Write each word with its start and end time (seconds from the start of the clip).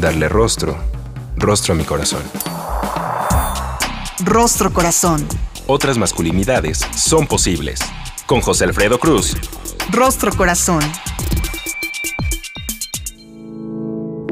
darle 0.00 0.28
rostro, 0.28 0.78
rostro 1.36 1.74
a 1.74 1.76
mi 1.76 1.84
corazón. 1.84 2.22
Rostro 4.24 4.72
Corazón. 4.72 5.26
Otras 5.66 5.98
masculinidades 5.98 6.78
son 6.96 7.26
posibles. 7.26 7.80
Con 8.26 8.40
José 8.40 8.64
Alfredo 8.64 8.98
Cruz. 8.98 9.36
Rostro 9.90 10.32
Corazón. 10.32 10.82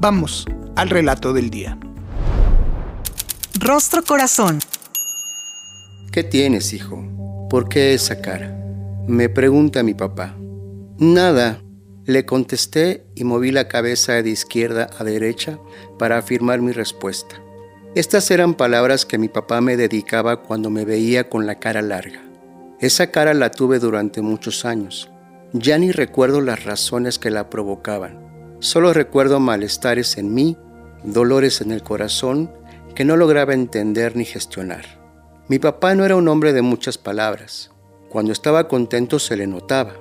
Vamos 0.00 0.46
al 0.76 0.90
relato 0.90 1.32
del 1.32 1.50
día. 1.50 1.76
Rostro 3.58 4.02
Corazón. 4.04 4.60
¿Qué 6.12 6.22
tienes, 6.22 6.72
hijo? 6.72 7.04
¿Por 7.50 7.68
qué 7.68 7.94
esa 7.94 8.20
cara? 8.20 8.56
Me 9.08 9.28
pregunta 9.28 9.82
mi 9.82 9.94
papá. 9.94 10.36
Nada, 10.98 11.60
le 12.06 12.24
contesté 12.24 13.06
y 13.14 13.24
moví 13.24 13.50
la 13.50 13.68
cabeza 13.68 14.22
de 14.22 14.30
izquierda 14.30 14.88
a 14.98 15.04
derecha 15.04 15.58
para 15.98 16.18
afirmar 16.18 16.60
mi 16.60 16.72
respuesta. 16.72 17.40
Estas 17.94 18.30
eran 18.30 18.54
palabras 18.54 19.06
que 19.06 19.16
mi 19.16 19.28
papá 19.28 19.62
me 19.62 19.76
dedicaba 19.76 20.42
cuando 20.42 20.68
me 20.68 20.84
veía 20.84 21.30
con 21.30 21.46
la 21.46 21.58
cara 21.58 21.80
larga. 21.80 22.20
Esa 22.80 23.10
cara 23.10 23.32
la 23.32 23.50
tuve 23.50 23.78
durante 23.78 24.20
muchos 24.20 24.66
años. 24.66 25.10
Ya 25.54 25.78
ni 25.78 25.90
recuerdo 25.90 26.42
las 26.42 26.64
razones 26.64 27.18
que 27.18 27.30
la 27.30 27.48
provocaban. 27.48 28.56
Solo 28.60 28.92
recuerdo 28.92 29.40
malestares 29.40 30.18
en 30.18 30.34
mí, 30.34 30.58
dolores 31.02 31.62
en 31.62 31.72
el 31.72 31.82
corazón 31.82 32.52
que 32.94 33.06
no 33.06 33.16
lograba 33.16 33.54
entender 33.54 34.16
ni 34.16 34.26
gestionar. 34.26 34.84
Mi 35.48 35.58
papá 35.58 35.94
no 35.94 36.04
era 36.04 36.16
un 36.16 36.28
hombre 36.28 36.52
de 36.52 36.62
muchas 36.62 36.98
palabras. 36.98 37.70
Cuando 38.10 38.32
estaba 38.32 38.68
contento 38.68 39.18
se 39.18 39.36
le 39.36 39.46
notaba. 39.46 39.94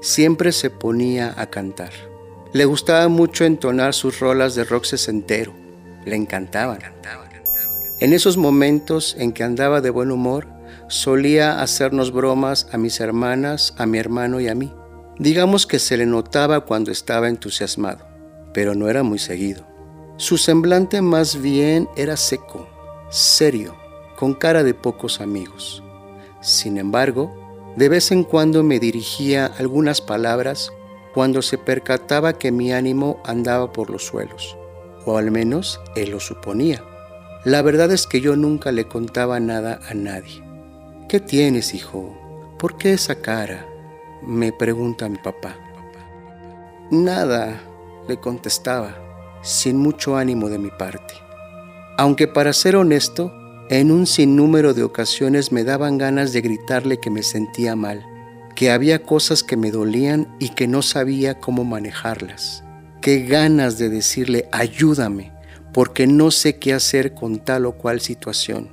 Siempre 0.00 0.52
se 0.52 0.70
ponía 0.70 1.34
a 1.36 1.50
cantar. 1.50 1.90
Le 2.52 2.64
gustaba 2.64 3.08
mucho 3.08 3.44
entonar 3.44 3.92
sus 3.92 4.20
rolas 4.20 4.54
de 4.54 4.62
rock 4.62 4.84
sesentero. 4.84 5.52
Le 6.04 6.14
encantaban. 6.14 6.78
En 8.04 8.12
esos 8.12 8.36
momentos 8.36 9.16
en 9.18 9.32
que 9.32 9.44
andaba 9.44 9.80
de 9.80 9.88
buen 9.88 10.10
humor, 10.10 10.46
solía 10.88 11.62
hacernos 11.62 12.12
bromas 12.12 12.68
a 12.70 12.76
mis 12.76 13.00
hermanas, 13.00 13.72
a 13.78 13.86
mi 13.86 13.96
hermano 13.96 14.40
y 14.40 14.48
a 14.48 14.54
mí. 14.54 14.70
Digamos 15.18 15.66
que 15.66 15.78
se 15.78 15.96
le 15.96 16.04
notaba 16.04 16.66
cuando 16.66 16.90
estaba 16.90 17.30
entusiasmado, 17.30 18.04
pero 18.52 18.74
no 18.74 18.90
era 18.90 19.02
muy 19.02 19.18
seguido. 19.18 19.66
Su 20.18 20.36
semblante 20.36 21.00
más 21.00 21.40
bien 21.40 21.88
era 21.96 22.18
seco, 22.18 22.68
serio, 23.08 23.74
con 24.18 24.34
cara 24.34 24.62
de 24.62 24.74
pocos 24.74 25.22
amigos. 25.22 25.82
Sin 26.42 26.76
embargo, 26.76 27.34
de 27.74 27.88
vez 27.88 28.12
en 28.12 28.24
cuando 28.24 28.62
me 28.62 28.80
dirigía 28.80 29.46
algunas 29.46 30.02
palabras 30.02 30.70
cuando 31.14 31.40
se 31.40 31.56
percataba 31.56 32.34
que 32.34 32.52
mi 32.52 32.70
ánimo 32.70 33.22
andaba 33.24 33.72
por 33.72 33.88
los 33.88 34.04
suelos, 34.04 34.58
o 35.06 35.16
al 35.16 35.30
menos 35.30 35.80
él 35.96 36.10
lo 36.10 36.20
suponía. 36.20 36.84
La 37.44 37.60
verdad 37.62 37.92
es 37.92 38.06
que 38.06 38.20
yo 38.20 38.36
nunca 38.36 38.72
le 38.72 38.86
contaba 38.88 39.38
nada 39.38 39.80
a 39.88 39.94
nadie. 39.94 40.42
¿Qué 41.08 41.20
tienes, 41.20 41.74
hijo? 41.74 42.16
¿Por 42.58 42.78
qué 42.78 42.94
esa 42.94 43.16
cara? 43.16 43.66
me 44.26 44.52
pregunta 44.52 45.08
mi 45.08 45.18
papá. 45.18 45.56
Nada, 46.90 47.60
le 48.08 48.18
contestaba, 48.18 48.96
sin 49.42 49.76
mucho 49.76 50.16
ánimo 50.16 50.48
de 50.48 50.58
mi 50.58 50.70
parte. 50.70 51.14
Aunque 51.96 52.26
para 52.26 52.52
ser 52.52 52.76
honesto, 52.76 53.32
en 53.68 53.90
un 53.90 54.06
sinnúmero 54.06 54.74
de 54.74 54.82
ocasiones 54.82 55.52
me 55.52 55.64
daban 55.64 55.98
ganas 55.98 56.32
de 56.32 56.40
gritarle 56.40 56.98
que 56.98 57.10
me 57.10 57.22
sentía 57.22 57.76
mal, 57.76 58.04
que 58.54 58.70
había 58.70 59.02
cosas 59.02 59.42
que 59.42 59.56
me 59.56 59.70
dolían 59.70 60.34
y 60.38 60.50
que 60.50 60.66
no 60.66 60.82
sabía 60.82 61.40
cómo 61.40 61.64
manejarlas. 61.64 62.64
Qué 63.00 63.24
ganas 63.24 63.78
de 63.78 63.90
decirle 63.90 64.48
ayúdame, 64.52 65.32
porque 65.74 66.06
no 66.06 66.30
sé 66.30 66.58
qué 66.58 66.72
hacer 66.72 67.12
con 67.12 67.40
tal 67.40 67.66
o 67.66 67.72
cual 67.72 68.00
situación. 68.00 68.70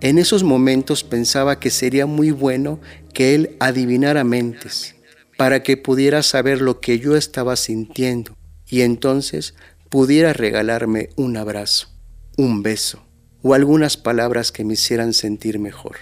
En 0.00 0.16
esos 0.16 0.44
momentos 0.44 1.02
pensaba 1.02 1.58
que 1.58 1.70
sería 1.70 2.06
muy 2.06 2.30
bueno 2.30 2.80
que 3.12 3.34
él 3.34 3.56
adivinara 3.58 4.22
mentes, 4.22 4.94
para 5.36 5.64
que 5.64 5.76
pudiera 5.76 6.22
saber 6.22 6.60
lo 6.60 6.80
que 6.80 7.00
yo 7.00 7.16
estaba 7.16 7.56
sintiendo 7.56 8.36
y 8.68 8.82
entonces 8.82 9.54
pudiera 9.88 10.32
regalarme 10.32 11.10
un 11.16 11.36
abrazo, 11.36 11.88
un 12.36 12.62
beso 12.62 13.04
o 13.42 13.54
algunas 13.54 13.96
palabras 13.96 14.52
que 14.52 14.64
me 14.64 14.74
hicieran 14.74 15.14
sentir 15.14 15.58
mejor. 15.58 15.96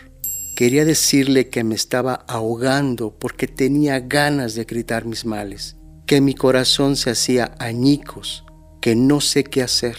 Quería 0.57 0.85
decirle 0.85 1.49
que 1.49 1.65
me 1.65 1.75
estaba 1.75 2.25
ahogando 2.29 3.15
porque 3.19 3.47
tenía 3.47 4.01
ganas 4.01 4.55
de 4.55 4.65
gritar 4.65 5.05
mis 5.05 5.25
males, 5.25 5.77
que 6.07 6.21
mi 6.21 6.35
corazón 6.35 6.97
se 6.97 7.11
hacía 7.11 7.55
añicos, 7.59 8.45
que 8.81 8.97
no 8.97 9.21
sé 9.21 9.45
qué 9.45 9.63
hacer. 9.63 9.97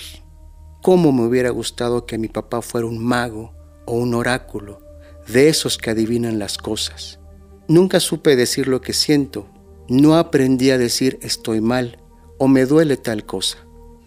¿Cómo 0.81 1.11
me 1.11 1.23
hubiera 1.23 1.49
gustado 1.49 2.05
que 2.05 2.17
mi 2.17 2.27
papá 2.27 2.61
fuera 2.61 2.87
un 2.87 2.99
mago 2.99 3.53
o 3.85 3.95
un 3.95 4.13
oráculo, 4.13 4.81
de 5.27 5.49
esos 5.49 5.77
que 5.77 5.89
adivinan 5.89 6.39
las 6.39 6.57
cosas? 6.57 7.19
Nunca 7.67 7.99
supe 7.99 8.35
decir 8.35 8.67
lo 8.67 8.79
que 8.81 8.93
siento, 8.93 9.47
no 9.89 10.15
aprendí 10.15 10.71
a 10.71 10.77
decir 10.77 11.19
estoy 11.21 11.61
mal 11.61 11.99
o 12.37 12.47
me 12.47 12.65
duele 12.65 12.97
tal 12.97 13.25
cosa. 13.25 13.57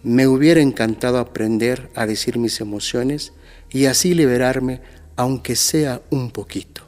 Me 0.03 0.27
hubiera 0.27 0.61
encantado 0.61 1.19
aprender 1.19 1.91
a 1.95 2.05
decir 2.07 2.39
mis 2.39 2.61
emociones 2.61 3.33
y 3.69 3.85
así 3.85 4.13
liberarme, 4.13 4.81
aunque 5.15 5.55
sea 5.55 6.01
un 6.09 6.31
poquito. 6.31 6.81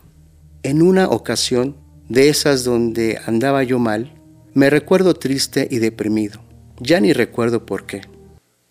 En 0.63 0.81
una 0.81 1.09
ocasión, 1.09 1.75
de 2.09 2.29
esas 2.29 2.63
donde 2.63 3.19
andaba 3.25 3.63
yo 3.63 3.79
mal, 3.79 4.13
me 4.53 4.69
recuerdo 4.69 5.13
triste 5.13 5.67
y 5.69 5.79
deprimido. 5.79 6.39
Ya 6.79 6.99
ni 6.99 7.13
recuerdo 7.13 7.65
por 7.65 7.85
qué. 7.85 8.01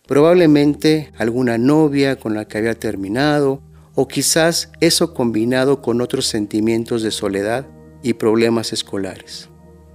Probablemente 0.06 1.12
alguna 1.16 1.58
novia 1.58 2.16
con 2.16 2.34
la 2.34 2.46
que 2.46 2.58
había 2.58 2.74
terminado, 2.74 3.62
o 3.94 4.08
quizás 4.08 4.72
eso 4.80 5.14
combinado 5.14 5.80
con 5.80 6.00
otros 6.00 6.26
sentimientos 6.26 7.02
de 7.02 7.10
soledad 7.10 7.66
y 8.02 8.14
problemas 8.14 8.72
escolares. 8.72 9.48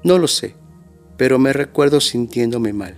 No 0.04 0.18
lo 0.18 0.28
sé, 0.28 0.56
pero 1.18 1.40
me 1.40 1.52
recuerdo 1.52 2.00
sintiéndome 2.00 2.74
mal. 2.74 2.96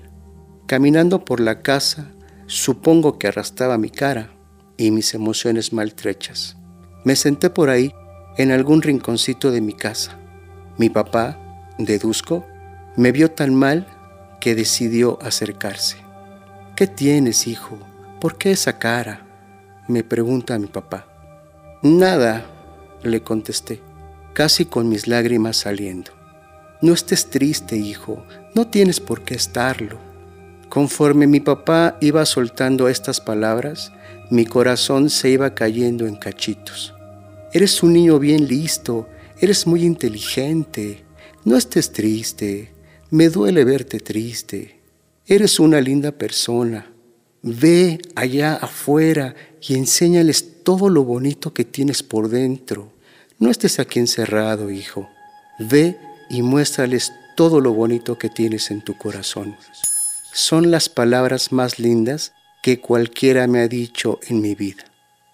Caminando 0.68 1.26
por 1.26 1.40
la 1.40 1.62
casa, 1.62 2.12
supongo 2.46 3.18
que 3.18 3.28
arrastraba 3.28 3.78
mi 3.78 3.90
cara 3.90 4.32
y 4.78 4.92
mis 4.92 5.14
emociones 5.14 5.74
maltrechas. 5.74 6.58
Me 7.06 7.16
senté 7.16 7.50
por 7.50 7.70
ahí, 7.70 7.92
en 8.38 8.52
algún 8.52 8.82
rinconcito 8.82 9.52
de 9.52 9.62
mi 9.62 9.74
casa. 9.74 10.20
Mi 10.78 10.90
papá, 10.90 11.40
deduzco, 11.78 12.46
me 12.96 13.12
vio 13.12 13.32
tan 13.32 13.56
mal 13.56 13.88
que 14.40 14.54
decidió 14.54 15.18
acercarse. 15.22 16.09
¿Qué 16.80 16.88
tienes, 16.88 17.46
hijo? 17.46 17.78
¿Por 18.22 18.38
qué 18.38 18.52
esa 18.52 18.80
cara? 18.80 19.26
me 19.90 20.02
pregunta 20.02 20.58
mi 20.58 20.68
papá. 20.68 21.10
Nada, 21.84 22.46
le 23.04 23.22
contesté. 23.22 23.82
casi 24.34 24.64
con 24.64 24.88
mis 24.88 25.06
lágrimas 25.06 25.58
saliendo. 25.58 26.12
No 26.82 26.94
estés 26.94 27.30
triste, 27.30 27.76
hijo, 27.76 28.26
no 28.56 28.68
tienes 28.68 29.02
por 29.02 29.24
qué 29.26 29.36
estarlo. 29.36 30.00
Conforme 30.70 31.28
mi 31.28 31.42
papá 31.42 31.98
iba 32.00 32.26
soltando 32.26 32.88
estas 32.88 33.20
palabras, 33.20 33.92
mi 34.32 34.46
corazón 34.46 35.10
se 35.10 35.32
iba 35.32 35.54
cayendo 35.54 36.08
en 36.08 36.16
cachitos. 36.16 36.94
Eres 37.52 37.84
un 37.84 37.92
niño 37.92 38.20
bien 38.20 38.48
listo, 38.48 39.10
eres 39.42 39.68
muy 39.68 39.84
inteligente, 39.84 41.04
no 41.44 41.58
estés 41.58 41.92
triste, 41.92 42.74
me 43.10 43.28
duele 43.28 43.66
verte 43.66 44.00
triste. 44.00 44.79
Eres 45.32 45.60
una 45.60 45.80
linda 45.80 46.12
persona. 46.12 46.92
Ve 47.44 48.00
allá 48.16 48.56
afuera 48.56 49.36
y 49.62 49.76
enséñales 49.76 50.64
todo 50.64 50.90
lo 50.90 51.04
bonito 51.04 51.54
que 51.54 51.66
tienes 51.66 52.02
por 52.02 52.30
dentro. 52.30 52.92
No 53.38 53.52
estés 53.52 53.78
aquí 53.78 54.00
encerrado, 54.00 54.72
hijo. 54.72 55.08
Ve 55.60 56.00
y 56.32 56.42
muéstrales 56.42 57.14
todo 57.36 57.62
lo 57.62 57.74
bonito 57.74 58.18
que 58.18 58.30
tienes 58.30 58.72
en 58.72 58.82
tu 58.82 58.98
corazón. 58.98 59.56
Son 60.34 60.72
las 60.72 60.90
palabras 60.90 61.52
más 61.52 61.78
lindas 61.78 62.34
que 62.64 62.80
cualquiera 62.80 63.46
me 63.46 63.60
ha 63.60 63.68
dicho 63.68 64.20
en 64.30 64.42
mi 64.42 64.56
vida. 64.56 64.86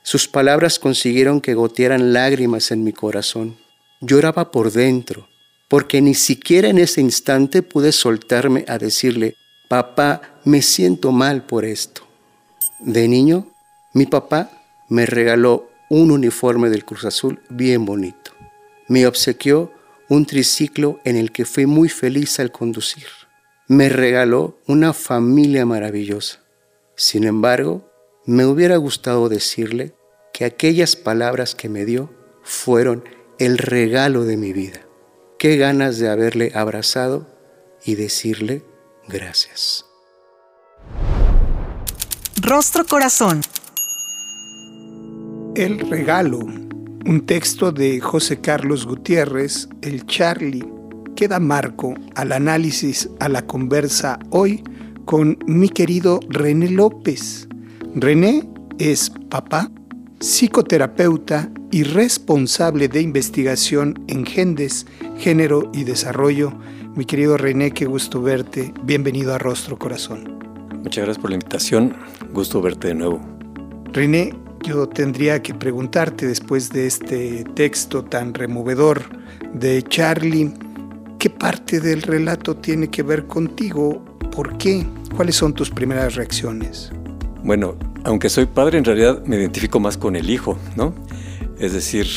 Sus 0.03 0.27
palabras 0.27 0.77
consiguieron 0.77 1.39
que 1.39 1.53
gotearan 1.53 2.11
lágrimas 2.11 2.69
en 2.71 2.83
mi 2.83 2.91
corazón. 2.91 3.55
Lloraba 4.01 4.51
por 4.51 4.73
dentro, 4.73 5.29
porque 5.69 6.01
ni 6.01 6.15
siquiera 6.15 6.67
en 6.67 6.79
ese 6.79 6.99
instante 6.99 7.63
pude 7.63 7.93
soltarme 7.93 8.65
a 8.67 8.77
decirle, 8.77 9.37
papá, 9.67 10.21
me 10.43 10.61
siento 10.61 11.11
mal 11.11 11.45
por 11.45 11.65
esto. 11.65 12.01
De 12.79 13.07
niño, 13.07 13.47
mi 13.93 14.05
papá 14.05 14.51
me 14.89 15.05
regaló 15.05 15.69
un 15.89 16.11
uniforme 16.11 16.69
del 16.69 16.85
Cruz 16.85 17.05
Azul 17.05 17.39
bien 17.49 17.85
bonito. 17.85 18.31
Me 18.87 19.07
obsequió 19.07 19.71
un 20.09 20.25
triciclo 20.25 20.99
en 21.03 21.15
el 21.15 21.31
que 21.31 21.45
fui 21.45 21.65
muy 21.65 21.89
feliz 21.89 22.39
al 22.39 22.51
conducir. 22.51 23.07
Me 23.67 23.89
regaló 23.89 24.59
una 24.67 24.93
familia 24.93 25.65
maravillosa. 25.65 26.39
Sin 26.95 27.23
embargo, 27.23 27.89
me 28.25 28.45
hubiera 28.45 28.77
gustado 28.77 29.29
decirle 29.29 29.93
que 30.33 30.45
aquellas 30.45 30.95
palabras 30.95 31.55
que 31.55 31.69
me 31.69 31.85
dio 31.85 32.13
fueron 32.43 33.03
el 33.39 33.57
regalo 33.57 34.23
de 34.23 34.37
mi 34.37 34.53
vida. 34.53 34.81
Qué 35.39 35.57
ganas 35.57 35.97
de 35.97 36.09
haberle 36.09 36.51
abrazado 36.53 37.27
y 37.83 37.95
decirle 37.95 38.63
gracias. 39.07 39.85
Rostro 42.41 42.85
Corazón. 42.85 43.41
El 45.55 45.79
regalo, 45.89 46.39
un 46.39 47.25
texto 47.25 47.71
de 47.71 47.99
José 48.01 48.41
Carlos 48.41 48.85
Gutiérrez, 48.85 49.69
el 49.81 50.05
Charlie, 50.05 50.67
que 51.15 51.27
da 51.27 51.39
marco 51.39 51.95
al 52.13 52.33
análisis, 52.33 53.09
a 53.19 53.29
la 53.29 53.47
conversa 53.47 54.19
hoy 54.31 54.63
con 55.05 55.37
mi 55.47 55.69
querido 55.69 56.19
René 56.29 56.69
López. 56.69 57.47
René 57.95 58.47
es 58.79 59.11
papá, 59.29 59.71
psicoterapeuta 60.19 61.49
y 61.71 61.83
responsable 61.83 62.87
de 62.87 63.01
investigación 63.01 64.03
en 64.07 64.25
GENDES, 64.25 64.85
Género 65.17 65.69
y 65.73 65.83
Desarrollo. 65.83 66.57
Mi 66.95 67.03
querido 67.03 67.35
René, 67.35 67.71
qué 67.71 67.83
gusto 67.83 68.21
verte. 68.21 68.73
Bienvenido 68.83 69.33
a 69.33 69.37
Rostro 69.37 69.77
Corazón. 69.77 70.39
Muchas 70.81 71.03
gracias 71.03 71.17
por 71.17 71.29
la 71.29 71.35
invitación. 71.35 71.93
Gusto 72.31 72.61
verte 72.61 72.87
de 72.87 72.95
nuevo. 72.95 73.19
René, 73.91 74.33
yo 74.63 74.87
tendría 74.87 75.41
que 75.41 75.53
preguntarte 75.53 76.25
después 76.25 76.71
de 76.71 76.87
este 76.87 77.43
texto 77.53 78.05
tan 78.05 78.33
removedor 78.33 79.03
de 79.53 79.83
Charlie, 79.83 80.53
¿qué 81.19 81.29
parte 81.29 81.81
del 81.81 82.01
relato 82.01 82.55
tiene 82.55 82.87
que 82.87 83.03
ver 83.03 83.27
contigo? 83.27 84.01
¿Por 84.31 84.57
qué? 84.57 84.85
¿Cuáles 85.17 85.35
son 85.35 85.53
tus 85.53 85.69
primeras 85.69 86.15
reacciones? 86.15 86.93
Bueno, 87.43 87.75
aunque 88.05 88.29
soy 88.29 88.45
padre, 88.45 88.77
en 88.77 88.85
realidad 88.85 89.21
me 89.25 89.35
identifico 89.35 89.81
más 89.81 89.97
con 89.97 90.15
el 90.15 90.29
hijo, 90.29 90.57
¿no? 90.77 90.95
Es 91.59 91.73
decir, 91.73 92.07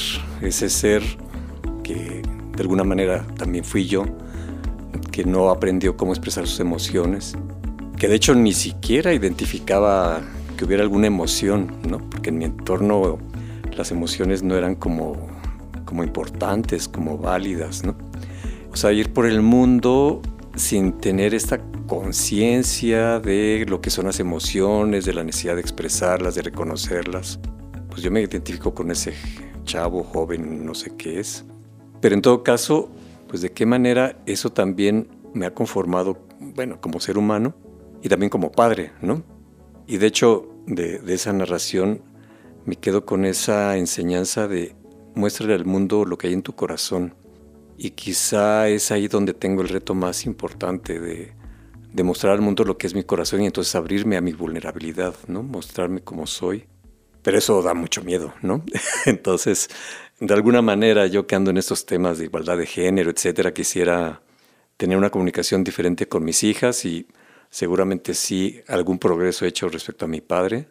ese 0.40 0.70
ser 0.70 1.02
que 1.82 2.22
de 2.22 2.62
alguna 2.62 2.84
manera 2.84 3.26
también 3.36 3.64
fui 3.64 3.84
yo, 3.84 4.06
que 5.18 5.24
no 5.24 5.50
aprendió 5.50 5.96
cómo 5.96 6.12
expresar 6.12 6.46
sus 6.46 6.60
emociones, 6.60 7.34
que 7.96 8.06
de 8.06 8.14
hecho 8.14 8.36
ni 8.36 8.52
siquiera 8.52 9.12
identificaba 9.12 10.20
que 10.56 10.64
hubiera 10.64 10.84
alguna 10.84 11.08
emoción, 11.08 11.72
¿no? 11.88 11.98
Porque 12.08 12.28
en 12.28 12.38
mi 12.38 12.44
entorno 12.44 13.18
las 13.76 13.90
emociones 13.90 14.44
no 14.44 14.54
eran 14.54 14.76
como, 14.76 15.16
como 15.84 16.04
importantes, 16.04 16.86
como 16.86 17.18
válidas, 17.18 17.84
¿no? 17.84 17.96
O 18.70 18.76
sea, 18.76 18.92
ir 18.92 19.12
por 19.12 19.26
el 19.26 19.42
mundo 19.42 20.22
sin 20.54 20.92
tener 20.92 21.34
esta 21.34 21.58
conciencia 21.88 23.18
de 23.18 23.66
lo 23.68 23.80
que 23.80 23.90
son 23.90 24.06
las 24.06 24.20
emociones, 24.20 25.04
de 25.04 25.14
la 25.14 25.24
necesidad 25.24 25.56
de 25.56 25.62
expresarlas, 25.62 26.36
de 26.36 26.42
reconocerlas. 26.42 27.40
Pues 27.90 28.02
yo 28.02 28.12
me 28.12 28.20
identifico 28.20 28.72
con 28.72 28.92
ese 28.92 29.14
chavo, 29.64 30.04
joven, 30.04 30.64
no 30.64 30.76
sé 30.76 30.92
qué 30.96 31.18
es. 31.18 31.44
Pero 32.00 32.14
en 32.14 32.22
todo 32.22 32.44
caso, 32.44 32.92
pues 33.28 33.42
de 33.42 33.52
qué 33.52 33.66
manera 33.66 34.20
eso 34.26 34.50
también 34.50 35.08
me 35.34 35.46
ha 35.46 35.54
conformado, 35.54 36.26
bueno, 36.40 36.80
como 36.80 37.00
ser 37.00 37.18
humano 37.18 37.54
y 38.02 38.08
también 38.08 38.30
como 38.30 38.50
padre, 38.50 38.92
¿no? 39.02 39.22
Y 39.86 39.98
de 39.98 40.06
hecho, 40.06 40.48
de, 40.66 41.00
esa 41.08 41.32
narración 41.32 42.02
me 42.64 42.76
quedo 42.76 43.04
con 43.06 43.24
esa 43.24 43.76
enseñanza 43.76 44.48
de 44.48 44.74
muéstrale 45.14 45.54
al 45.54 45.64
mundo 45.64 46.04
lo 46.04 46.18
que 46.18 46.28
hay 46.28 46.34
en 46.34 46.42
tu 46.42 46.54
corazón. 46.54 47.14
Y 47.76 47.90
quizá 47.90 48.68
es 48.68 48.90
ahí 48.90 49.08
donde 49.08 49.34
tengo 49.34 49.62
el 49.62 49.68
reto 49.68 49.94
más 49.94 50.26
importante 50.26 50.98
de, 50.98 51.32
de 51.92 52.02
mostrar 52.02 52.34
al 52.34 52.40
mundo 52.40 52.64
lo 52.64 52.76
que 52.76 52.86
es 52.86 52.94
mi 52.94 53.04
corazón 53.04 53.42
y 53.42 53.46
entonces 53.46 53.74
abrirme 53.74 54.16
a 54.16 54.20
mi 54.20 54.32
vulnerabilidad, 54.32 55.14
¿no? 55.26 55.42
Mostrarme 55.42 56.00
como 56.00 56.26
soy. 56.26 56.66
Pero 57.22 57.38
eso 57.38 57.62
da 57.62 57.74
mucho 57.74 58.02
miedo, 58.02 58.34
¿no? 58.42 58.64
entonces, 59.06 59.68
de 60.20 60.34
alguna 60.34 60.62
manera, 60.62 61.06
yo 61.06 61.26
que 61.26 61.36
ando 61.36 61.50
en 61.50 61.58
estos 61.58 61.86
temas 61.86 62.18
de 62.18 62.24
igualdad 62.24 62.58
de 62.58 62.66
género, 62.66 63.10
etcétera, 63.10 63.54
quisiera 63.54 64.20
tener 64.76 64.96
una 64.96 65.10
comunicación 65.10 65.64
diferente 65.64 66.08
con 66.08 66.24
mis 66.24 66.42
hijas 66.42 66.84
y 66.84 67.06
seguramente 67.50 68.14
sí 68.14 68.60
algún 68.68 68.98
progreso 68.98 69.44
he 69.44 69.48
hecho 69.48 69.68
respecto 69.68 70.06
a 70.06 70.08
mi 70.08 70.20
padre, 70.20 70.68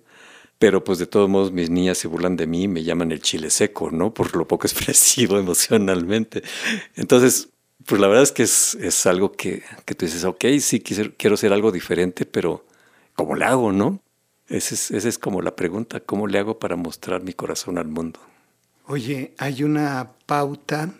pero 0.60 0.84
pues 0.84 1.00
de 1.00 1.08
todos 1.08 1.30
modos 1.30 1.52
mis 1.52 1.70
niñas 1.70 1.98
se 1.98 2.08
burlan 2.08 2.36
de 2.36 2.48
mí 2.48 2.64
y 2.64 2.68
me 2.68 2.84
llaman 2.84 3.12
el 3.12 3.22
chile 3.22 3.50
seco, 3.50 3.90
¿no? 3.92 4.14
Por 4.14 4.36
lo 4.36 4.48
poco 4.48 4.68
expresivo 4.68 5.38
emocionalmente. 5.38 6.44
Entonces, 6.96 7.50
pues 7.86 8.02
la 8.02 8.08
verdad 8.08 8.24
es 8.24 8.32
que 8.34 8.44
es, 8.44 9.06
algo 9.06 9.32
que, 9.32 9.64
que, 9.86 9.96
tú 9.96 10.06
dices, 10.06 10.26
ok, 10.26 10.46
sí 10.60 10.82
quiero, 10.82 11.12
quiero 11.18 11.38
ser 11.38 11.54
algo 11.54 11.72
diferente, 11.72 12.26
pero 12.26 12.66
¿cómo 13.16 13.36
le 13.36 13.46
hago, 13.46 13.72
no? 13.72 14.02
Esa 14.50 14.76
es, 14.76 14.92
esa 14.92 15.10
es 15.10 15.18
como 15.18 15.42
la 15.42 15.56
pregunta, 15.56 16.00
¿cómo 16.02 16.28
le 16.28 16.40
hago 16.40 16.60
para 16.60 16.76
mostrar 16.76 17.22
mi 17.24 17.34
corazón 17.34 17.78
al 17.78 17.88
mundo? 17.88 18.20
Oye, 18.90 19.34
hay 19.38 19.64
una 19.64 20.14
pauta 20.26 20.94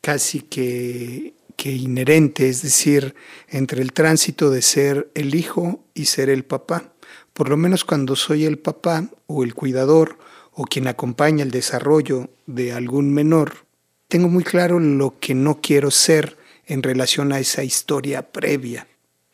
casi 0.00 0.42
que, 0.42 1.34
que 1.56 1.72
inherente, 1.72 2.48
es 2.48 2.62
decir, 2.62 3.16
entre 3.48 3.82
el 3.82 3.92
tránsito 3.92 4.48
de 4.48 4.62
ser 4.62 5.10
el 5.16 5.34
hijo 5.34 5.84
y 5.92 6.04
ser 6.04 6.30
el 6.30 6.44
papá. 6.44 6.92
Por 7.32 7.48
lo 7.48 7.56
menos 7.56 7.84
cuando 7.84 8.14
soy 8.14 8.44
el 8.44 8.60
papá 8.60 9.10
o 9.26 9.42
el 9.42 9.54
cuidador 9.54 10.20
o 10.52 10.66
quien 10.66 10.86
acompaña 10.86 11.42
el 11.42 11.50
desarrollo 11.50 12.30
de 12.46 12.74
algún 12.74 13.12
menor, 13.12 13.66
tengo 14.06 14.28
muy 14.28 14.44
claro 14.44 14.78
lo 14.78 15.18
que 15.18 15.34
no 15.34 15.60
quiero 15.60 15.90
ser 15.90 16.38
en 16.66 16.84
relación 16.84 17.32
a 17.32 17.40
esa 17.40 17.64
historia 17.64 18.30
previa. 18.30 18.86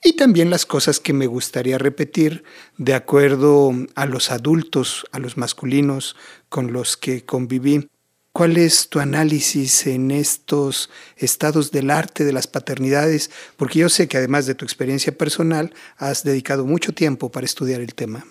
Y 0.03 0.15
también 0.15 0.49
las 0.49 0.65
cosas 0.65 0.99
que 0.99 1.13
me 1.13 1.27
gustaría 1.27 1.77
repetir 1.77 2.43
de 2.79 2.95
acuerdo 2.95 3.71
a 3.97 4.07
los 4.07 4.31
adultos, 4.31 5.05
a 5.13 5.19
los 5.19 5.37
masculinos 5.37 6.17
con 6.49 6.73
los 6.73 6.97
que 6.97 7.27
conviví. 7.27 7.91
¿Cuál 8.39 8.57
es 8.57 8.89
tu 8.89 9.01
análisis 9.01 9.89
en 9.89 10.13
estos 10.13 10.91
estados 11.17 11.73
del 11.73 11.91
arte 11.91 12.25
de 12.25 12.33
las 12.33 12.47
paternidades? 12.47 13.33
Porque 13.57 13.81
yo 13.81 13.89
sé 13.89 14.07
que 14.07 14.17
además 14.17 14.47
de 14.47 14.55
tu 14.55 14.65
experiencia 14.65 15.11
personal, 15.11 15.75
has 15.97 16.23
dedicado 16.23 16.65
mucho 16.65 16.93
tiempo 16.93 17.33
para 17.33 17.47
estudiar 17.47 17.81
el 17.81 17.97
tema. 17.97 18.25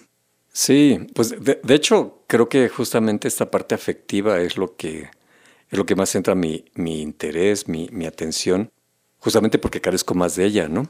Sí, 0.53 0.97
pues 1.13 1.35
de, 1.37 1.59
hecho 1.75 2.23
creo 2.25 2.47
que 2.47 2.69
justamente 2.69 3.27
esta 3.27 3.51
parte 3.51 3.75
afectiva 3.75 4.39
es 4.39 4.55
lo 4.55 4.77
que, 4.77 5.09
es 5.69 5.77
lo 5.77 5.85
que 5.85 5.97
más 5.97 6.09
centra 6.09 6.35
mi, 6.35 6.63
mi 6.75 7.01
interés, 7.01 7.67
mi, 7.67 7.89
mi 7.91 8.05
atención, 8.05 8.71
justamente 9.19 9.59
porque 9.59 9.81
carezco 9.81 10.15
más 10.15 10.37
de 10.37 10.45
ella, 10.45 10.69
¿no? 10.69 10.87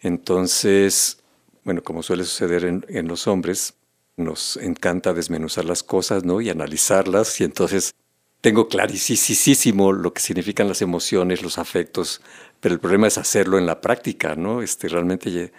Entonces, 0.00 1.18
bueno, 1.64 1.82
como 1.82 2.02
suele 2.02 2.24
suceder 2.24 2.64
en, 2.64 2.86
en, 2.88 3.08
los 3.08 3.26
hombres, 3.26 3.74
nos 4.16 4.56
encanta 4.56 5.12
desmenuzar 5.12 5.66
las 5.66 5.82
cosas, 5.82 6.24
¿no? 6.24 6.40
Y 6.40 6.48
analizarlas, 6.48 7.42
y 7.42 7.44
entonces 7.44 7.94
tengo 8.44 8.68
clarísimo 8.68 9.94
lo 9.94 10.12
que 10.12 10.20
significan 10.20 10.68
las 10.68 10.82
emociones, 10.82 11.42
los 11.42 11.56
afectos, 11.56 12.20
pero 12.60 12.74
el 12.74 12.78
problema 12.78 13.06
es 13.06 13.16
hacerlo 13.16 13.56
en 13.56 13.64
la 13.64 13.80
práctica, 13.80 14.36
¿no? 14.36 14.60
Este, 14.60 14.86
realmente 14.88 15.50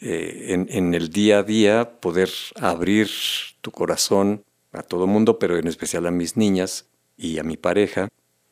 eh, 0.00 0.66
en, 0.70 0.94
el 0.94 1.08
día 1.08 1.40
a 1.40 1.42
día 1.42 1.98
poder 1.98 2.30
abrir 2.54 3.10
tu 3.60 3.72
corazón 3.72 4.44
a 4.70 4.84
todo 4.84 5.08
mundo, 5.08 5.40
pero 5.40 5.56
en 5.58 5.66
especial 5.66 6.06
a 6.06 6.12
mis 6.12 6.36
niñas 6.36 6.86
y 7.16 7.40
a 7.40 7.42
mi 7.42 7.56
pareja, 7.56 8.06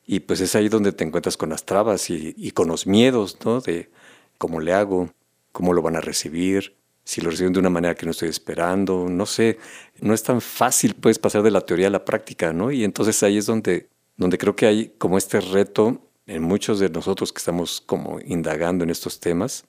Y 0.04 0.18
pues 0.20 0.40
es 0.40 0.56
ahí 0.56 0.68
donde 0.68 0.90
te 0.90 1.04
encuentras 1.04 1.36
con 1.36 1.50
las 1.50 1.64
trabas 1.64 2.10
y, 2.10 2.34
y 2.36 2.50
con 2.50 2.66
los 2.66 2.88
miedos, 2.88 3.38
¿no? 3.44 3.60
De 3.60 3.88
cómo 4.36 4.58
le 4.58 4.72
hago, 4.72 5.10
cómo 5.52 5.72
lo 5.72 5.82
van 5.82 5.94
a 5.94 6.00
recibir, 6.00 6.74
si 7.06 7.20
lo 7.20 7.30
reciben 7.30 7.52
de 7.52 7.60
una 7.60 7.70
manera 7.70 7.94
que 7.94 8.04
no 8.04 8.10
estoy 8.10 8.28
esperando, 8.28 9.06
no 9.08 9.26
sé, 9.26 9.58
no 10.00 10.12
es 10.12 10.24
tan 10.24 10.40
fácil 10.40 10.96
pues 10.96 11.20
pasar 11.20 11.44
de 11.44 11.52
la 11.52 11.60
teoría 11.60 11.86
a 11.86 11.90
la 11.90 12.04
práctica, 12.04 12.52
¿no? 12.52 12.72
Y 12.72 12.82
entonces 12.82 13.22
ahí 13.22 13.38
es 13.38 13.46
donde, 13.46 13.88
donde 14.16 14.36
creo 14.38 14.56
que 14.56 14.66
hay 14.66 14.92
como 14.98 15.16
este 15.16 15.40
reto 15.40 16.02
en 16.26 16.42
muchos 16.42 16.80
de 16.80 16.90
nosotros 16.90 17.32
que 17.32 17.38
estamos 17.38 17.80
como 17.80 18.18
indagando 18.26 18.82
en 18.82 18.90
estos 18.90 19.20
temas, 19.20 19.66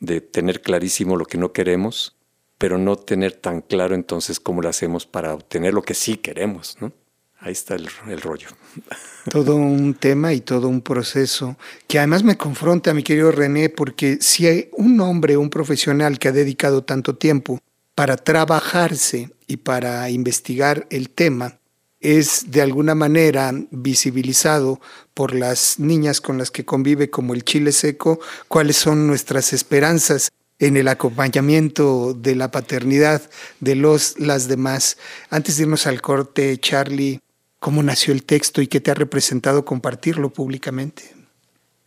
de 0.00 0.22
tener 0.22 0.62
clarísimo 0.62 1.16
lo 1.16 1.26
que 1.26 1.36
no 1.36 1.52
queremos, 1.52 2.16
pero 2.56 2.78
no 2.78 2.96
tener 2.96 3.32
tan 3.32 3.60
claro 3.60 3.94
entonces 3.94 4.40
cómo 4.40 4.62
lo 4.62 4.70
hacemos 4.70 5.04
para 5.04 5.34
obtener 5.34 5.74
lo 5.74 5.82
que 5.82 5.92
sí 5.92 6.16
queremos, 6.16 6.78
¿no? 6.80 6.92
Ahí 7.40 7.52
está 7.52 7.76
el, 7.76 7.88
rollo. 8.20 8.48
Todo 9.30 9.54
un 9.54 9.94
tema 9.94 10.32
y 10.32 10.40
todo 10.40 10.68
un 10.68 10.80
proceso 10.80 11.56
que 11.86 11.98
además 11.98 12.24
me 12.24 12.36
confronta, 12.36 12.94
mi 12.94 13.02
querido 13.02 13.30
René, 13.30 13.68
porque 13.68 14.18
si 14.20 14.46
hay 14.46 14.70
un 14.72 15.00
hombre, 15.00 15.36
un 15.36 15.50
profesional 15.50 16.18
que 16.18 16.28
ha 16.28 16.32
dedicado 16.32 16.82
tanto 16.82 17.16
tiempo 17.16 17.60
para 17.94 18.16
trabajarse 18.16 19.30
y 19.46 19.58
para 19.58 20.08
investigar 20.10 20.86
el 20.90 21.10
tema, 21.10 21.58
es 22.00 22.50
de 22.50 22.62
alguna 22.62 22.94
manera 22.94 23.52
visibilizado 23.70 24.80
por 25.14 25.34
las 25.34 25.78
niñas 25.78 26.20
con 26.20 26.38
las 26.38 26.50
que 26.50 26.64
convive 26.64 27.10
como 27.10 27.34
el 27.34 27.44
chile 27.44 27.72
seco, 27.72 28.20
cuáles 28.48 28.76
son 28.76 29.06
nuestras 29.06 29.52
esperanzas 29.52 30.30
en 30.58 30.76
el 30.76 30.88
acompañamiento 30.88 32.14
de 32.14 32.34
la 32.34 32.50
paternidad 32.50 33.22
de 33.60 33.74
los 33.74 34.18
las 34.18 34.48
demás. 34.48 34.96
Antes 35.30 35.56
de 35.56 35.64
irnos 35.64 35.86
al 35.86 36.00
corte, 36.00 36.58
Charlie, 36.58 37.20
¿cómo 37.58 37.82
nació 37.82 38.12
el 38.12 38.24
texto 38.24 38.62
y 38.62 38.66
qué 38.66 38.80
te 38.80 38.90
ha 38.90 38.94
representado 38.94 39.64
compartirlo 39.64 40.32
públicamente? 40.32 41.14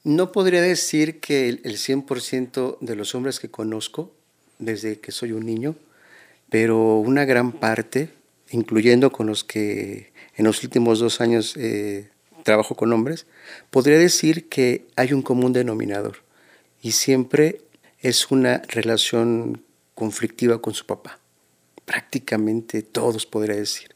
No 0.04 0.32
podría 0.32 0.62
decir 0.62 1.20
que 1.20 1.50
el 1.50 1.78
100% 1.78 2.80
de 2.80 2.96
los 2.96 3.14
hombres 3.14 3.40
que 3.40 3.52
conozco 3.52 4.12
desde 4.58 5.00
que 5.00 5.12
soy 5.12 5.32
un 5.32 5.46
niño, 5.46 5.76
pero 6.50 6.98
una 6.98 7.26
gran 7.26 7.52
parte, 7.52 8.10
incluyendo 8.50 9.12
con 9.12 9.28
los 9.28 9.44
que 9.44 10.12
en 10.36 10.46
los 10.46 10.64
últimos 10.64 11.00
dos 11.00 11.22
años 11.22 11.56
eh, 11.58 12.10
trabajo 12.44 12.76
con 12.76 12.92
hombres, 12.94 13.26
podría 13.70 13.98
decir 13.98 14.50
que 14.50 14.88
hay 14.96 15.14
un 15.14 15.22
común 15.22 15.54
denominador 15.54 16.18
y 16.82 16.92
siempre 16.94 17.62
es 18.00 18.32
una 18.32 18.62
relación 18.68 19.64
conflictiva 19.94 20.62
con 20.62 20.74
su 20.74 20.86
papá. 20.86 21.20
Prácticamente 21.86 22.82
todos 22.82 23.26
podría 23.26 23.56
decir. 23.56 23.92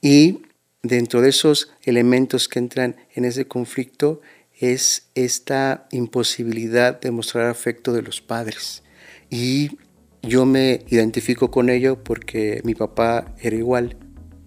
Y 0.00 0.42
dentro 0.82 1.20
de 1.20 1.30
esos 1.30 1.72
elementos 1.82 2.48
que 2.48 2.58
entran 2.58 2.96
en 3.14 3.24
ese 3.24 3.46
conflicto 3.46 4.20
es 4.58 5.08
esta 5.14 5.86
imposibilidad 5.90 7.00
de 7.00 7.10
mostrar 7.10 7.46
afecto 7.46 7.92
de 7.92 8.02
los 8.02 8.20
padres. 8.20 8.82
Y 9.30 9.78
yo 10.22 10.44
me 10.44 10.84
identifico 10.88 11.50
con 11.50 11.70
ello 11.70 12.02
porque 12.02 12.60
mi 12.64 12.74
papá 12.74 13.34
era 13.40 13.56
igual. 13.56 13.96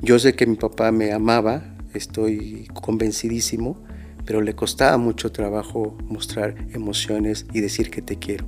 Yo 0.01 0.19
sé 0.19 0.33
que 0.33 0.45
mi 0.45 0.55
papá 0.55 0.91
me 0.91 1.11
amaba, 1.13 1.75
estoy 1.93 2.67
convencidísimo, 2.73 3.83
pero 4.25 4.41
le 4.41 4.53
costaba 4.55 4.97
mucho 4.97 5.31
trabajo 5.31 5.97
mostrar 6.03 6.55
emociones 6.73 7.45
y 7.53 7.61
decir 7.61 7.89
que 7.89 8.01
te 8.01 8.19
quiero. 8.19 8.45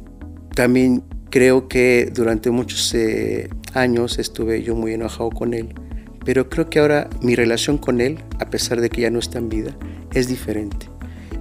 También 0.53 1.03
creo 1.29 1.67
que 1.67 2.11
durante 2.13 2.51
muchos 2.51 2.93
eh, 2.93 3.49
años 3.73 4.19
estuve 4.19 4.61
yo 4.61 4.75
muy 4.75 4.93
enojado 4.93 5.31
con 5.31 5.53
él, 5.53 5.73
pero 6.25 6.50
creo 6.50 6.70
que 6.70 6.79
ahora 6.79 7.08
mi 7.22 7.36
relación 7.36 7.77
con 7.77 8.01
él, 8.01 8.17
a 8.39 8.50
pesar 8.50 8.82
de 8.82 8.89
que 8.89 9.01
ya 9.01 9.12
no 9.12 9.20
está 9.20 9.38
en 9.38 9.48
vida, 9.48 9.77
es 10.13 10.27
diferente. 10.27 10.89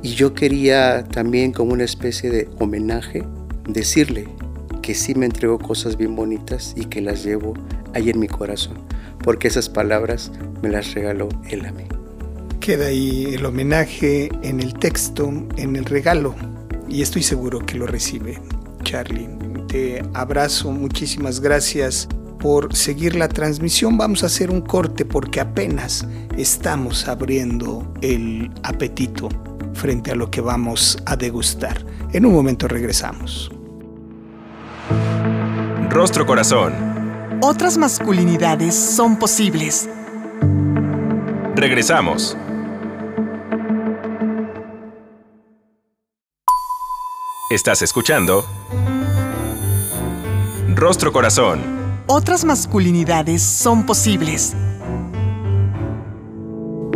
Y 0.03 0.11
yo 0.11 0.35
quería 0.35 1.05
también 1.05 1.53
como 1.53 1.73
una 1.73 1.85
especie 1.85 2.31
de 2.31 2.49
homenaje 2.61 3.25
decirle 3.67 4.29
que 4.83 4.95
sí 4.95 5.15
me 5.15 5.25
entregó 5.25 5.59
cosas 5.59 5.97
bien 5.97 6.15
bonitas 6.15 6.75
y 6.77 6.85
que 6.85 7.01
las 7.01 7.25
llevo 7.25 7.55
ahí 7.95 8.11
en 8.11 8.21
mi 8.21 8.29
corazón, 8.29 8.77
porque 9.23 9.49
esas 9.49 9.71
palabras 9.71 10.31
me 10.63 10.69
las 10.69 10.93
regaló 10.93 11.31
él 11.49 11.65
a 11.65 11.73
mí. 11.73 11.85
Queda 12.61 12.87
ahí 12.87 13.35
el 13.35 13.47
homenaje 13.47 14.29
en 14.43 14.61
el 14.61 14.75
texto, 14.75 15.33
en 15.57 15.77
el 15.77 15.87
regalo, 15.87 16.35
y 16.89 17.01
estoy 17.01 17.23
seguro 17.23 17.61
que 17.61 17.77
lo 17.77 17.87
recibe. 17.87 18.39
Charlie. 18.83 19.29
Te 19.69 20.03
abrazo, 20.13 20.71
muchísimas 20.71 21.41
gracias 21.41 22.07
por 22.45 22.77
seguir 22.77 23.17
la 23.17 23.27
transmisión. 23.27 23.97
Vamos 23.97 24.23
a 24.23 24.27
hacer 24.27 24.51
un 24.51 24.61
corte 24.61 25.07
porque 25.07 25.41
apenas 25.41 26.07
estamos 26.37 27.09
abriendo 27.09 27.91
el 28.03 28.51
apetito 28.63 29.31
frente 29.73 30.13
a 30.13 30.15
lo 30.15 30.31
que 30.31 30.43
vamos 30.43 30.99
a 31.07 31.17
degustar. 31.17 31.83
En 32.13 32.27
un 32.27 32.35
momento 32.35 32.69
regresamos. 32.69 33.51
Rostro 35.89 36.27
Corazón. 36.27 36.75
Otras 37.41 37.79
masculinidades 37.79 38.75
son 38.75 39.19
posibles. 39.19 39.89
Regresamos. 41.57 42.37
Estás 47.49 47.81
escuchando 47.81 48.45
Rostro 50.75 51.11
Corazón. 51.11 51.84
Otras 52.07 52.45
masculinidades 52.45 53.43
son 53.43 53.87
posibles. 53.87 54.53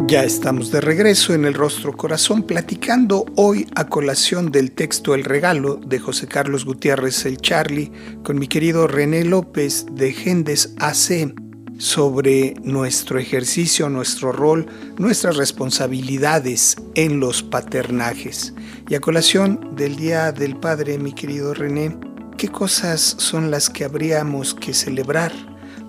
Ya 0.06 0.22
estamos 0.22 0.70
de 0.70 0.82
regreso 0.82 1.32
en 1.32 1.46
el 1.46 1.54
Rostro 1.54 1.96
Corazón 1.96 2.42
platicando 2.42 3.24
hoy 3.34 3.66
a 3.74 3.86
colación 3.86 4.50
del 4.52 4.72
texto 4.72 5.14
El 5.14 5.24
Regalo 5.24 5.76
de 5.76 5.98
José 5.98 6.26
Carlos 6.26 6.66
Gutiérrez 6.66 7.24
el 7.24 7.38
Charlie 7.38 7.90
con 8.22 8.38
mi 8.38 8.48
querido 8.48 8.86
René 8.86 9.24
López 9.24 9.86
de 9.92 10.12
Gendes 10.12 10.74
AC 10.78 11.34
sobre 11.78 12.54
nuestro 12.62 13.18
ejercicio, 13.18 13.88
nuestro 13.88 14.30
rol, 14.30 14.66
nuestras 14.98 15.38
responsabilidades 15.38 16.76
en 16.94 17.18
los 17.18 17.42
paternajes. 17.42 18.52
Y 18.90 18.94
a 18.94 19.00
colación 19.00 19.74
del 19.74 19.96
Día 19.96 20.32
del 20.32 20.56
Padre, 20.56 20.98
mi 20.98 21.14
querido 21.14 21.54
René, 21.54 21.96
¿qué 22.38 22.48
cosas 22.48 23.16
son 23.18 23.50
las 23.50 23.68
que 23.68 23.84
habríamos 23.84 24.54
que 24.54 24.72
celebrar? 24.72 25.32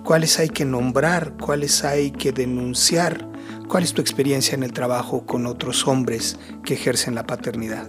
¿Cuáles 0.02 0.40
hay 0.40 0.48
que 0.48 0.64
nombrar? 0.64 1.34
¿Cuáles 1.40 1.84
hay 1.84 2.10
que 2.10 2.32
denunciar? 2.32 3.24
¿Cuál 3.68 3.84
es 3.84 3.94
tu 3.94 4.00
experiencia 4.02 4.56
en 4.56 4.64
el 4.64 4.72
trabajo 4.72 5.24
con 5.24 5.46
otros 5.46 5.86
hombres 5.86 6.38
que 6.64 6.74
ejercen 6.74 7.14
la 7.14 7.24
paternidad? 7.24 7.88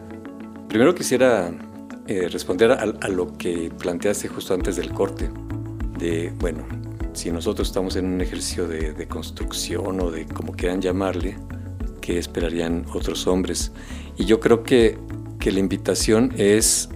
Primero 0.70 0.94
quisiera 0.94 1.51
eh, 2.06 2.30
responder 2.30 2.72
a, 2.72 2.86
lo 3.08 3.36
que 3.36 3.72
planteaste 3.80 4.27
justo 4.27 4.53
antes 4.53 4.75
del 4.75 4.91
corte, 4.91 5.32
de, 5.98 6.32
bueno, 6.38 6.63
si 7.13 7.32
nosotros 7.32 7.68
estamos 7.68 7.96
en 7.96 8.06
un 8.06 8.22
ejercicio 8.22 8.68
de, 8.68 8.94
de, 8.94 9.08
construcción 9.08 10.00
o 10.01 10.12
de 10.12 10.27
como 10.27 10.53
quieran 10.53 10.82
llamarle, 10.82 11.36
¿qué 12.00 12.20
esperarían 12.20 12.86
otros 12.94 13.25
hombres? 13.25 13.72
Y 14.18 14.25
yo 14.25 14.39
creo 14.39 14.62
que, 14.62 15.00
que 15.39 15.51
la 15.51 15.60
invitación 15.60 16.32
es 16.38 16.89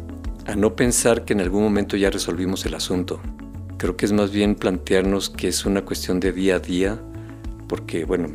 a 0.46 0.56
no 0.56 0.76
pensar 0.76 1.26
que 1.26 1.34
en 1.34 1.42
algún 1.42 1.64
momento 1.64 1.98
ya 1.98 2.10
resolvimos 2.10 2.66
el 2.66 2.76
asunto. 2.76 3.20
Creo 3.78 3.98
que 3.98 4.06
es 4.06 4.14
más 4.14 4.32
bien 4.32 4.56
plantearnos 4.56 5.30
que 5.30 5.48
es 5.48 5.66
una 5.66 5.84
cuestión 5.84 6.20
de 6.20 6.32
día 6.32 6.56
a 6.56 6.60
día, 6.60 7.02
porque 7.68 8.06
bueno, 8.06 8.30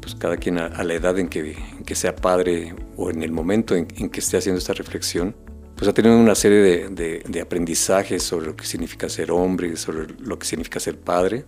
pues 0.00 0.14
cada 0.14 0.36
quien 0.36 0.58
a, 0.58 0.82
la 0.82 0.94
edad 0.94 1.18
en 1.18 1.28
que, 1.28 1.52
en 1.52 1.84
que, 1.84 1.94
sea 1.94 2.14
padre 2.14 2.74
o 2.96 3.10
en 3.10 3.22
el 3.22 3.32
momento 3.32 3.74
en, 3.74 3.88
en 3.96 4.08
que 4.08 4.20
esté 4.20 4.38
haciendo 4.38 4.58
esta 4.58 4.72
reflexión, 4.72 5.34
pues 5.76 5.88
ha 5.88 5.92
tenido 5.92 6.16
una 6.16 6.34
serie 6.34 6.58
de, 6.58 6.88
de, 6.88 7.22
de, 7.28 7.40
aprendizajes 7.40 8.22
sobre 8.22 8.46
lo 8.46 8.56
que 8.56 8.64
significa 8.64 9.08
ser 9.08 9.30
hombre, 9.30 9.76
sobre 9.76 10.06
lo 10.18 10.38
que 10.38 10.46
significa 10.46 10.80
ser 10.80 10.98
padre. 10.98 11.44